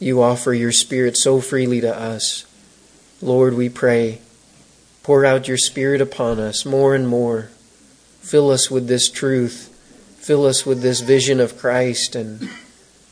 you 0.00 0.20
offer 0.20 0.52
your 0.52 0.72
Spirit 0.72 1.16
so 1.16 1.40
freely 1.40 1.80
to 1.80 1.96
us. 1.96 2.44
Lord, 3.22 3.54
we 3.54 3.68
pray, 3.68 4.20
pour 5.04 5.24
out 5.24 5.46
your 5.46 5.58
Spirit 5.58 6.00
upon 6.00 6.40
us 6.40 6.66
more 6.66 6.96
and 6.96 7.06
more. 7.06 7.50
Fill 8.20 8.50
us 8.50 8.68
with 8.68 8.88
this 8.88 9.08
truth. 9.08 9.68
Fill 10.18 10.44
us 10.44 10.66
with 10.66 10.82
this 10.82 11.02
vision 11.02 11.38
of 11.38 11.56
Christ 11.56 12.16
and 12.16 12.50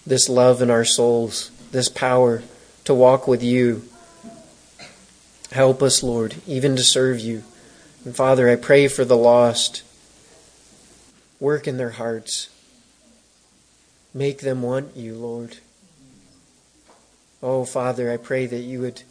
this 0.05 0.29
love 0.29 0.61
in 0.61 0.69
our 0.69 0.85
souls 0.85 1.53
this 1.71 1.89
power 1.89 2.43
to 2.87 2.95
walk 2.95 3.29
with 3.29 3.43
you. 3.43 3.83
Help 5.53 5.83
us, 5.83 6.03
Lord, 6.03 6.37
even 6.47 6.77
to 6.77 6.83
serve 6.83 7.21
you. 7.21 7.43
And 8.05 8.17
Father, 8.17 8.49
I 8.49 8.57
pray 8.57 8.89
for 8.89 9.05
the 9.05 9.17
lost. 9.17 9.83
Work 11.39 11.69
in 11.69 11.77
their 11.77 11.91
hearts. 11.91 12.49
Make 14.15 14.41
them 14.41 14.63
want 14.63 14.97
you, 14.97 15.15
Lord. 15.15 15.59
Oh, 17.43 17.65
Father, 17.65 18.11
I 18.11 18.17
pray 18.17 18.47
that 18.47 18.61
you 18.61 18.81
would 18.81 19.03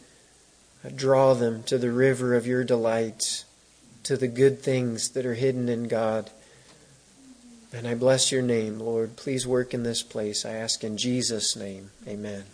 draw 0.94 1.34
them 1.34 1.62
to 1.64 1.78
the 1.78 1.92
river 1.92 2.34
of 2.34 2.46
your 2.46 2.64
delights, 2.64 3.44
to 4.02 4.16
the 4.16 4.28
good 4.28 4.60
things 4.60 5.10
that 5.10 5.26
are 5.26 5.34
hidden 5.34 5.68
in 5.68 5.86
God. 5.86 6.30
And 7.72 7.86
I 7.86 7.94
bless 7.94 8.32
your 8.32 8.42
name, 8.42 8.80
Lord. 8.80 9.16
Please 9.16 9.46
work 9.46 9.74
in 9.74 9.82
this 9.82 10.02
place. 10.02 10.44
I 10.46 10.52
ask 10.52 10.82
in 10.82 10.96
Jesus' 10.96 11.54
name. 11.54 11.90
Amen. 12.08 12.44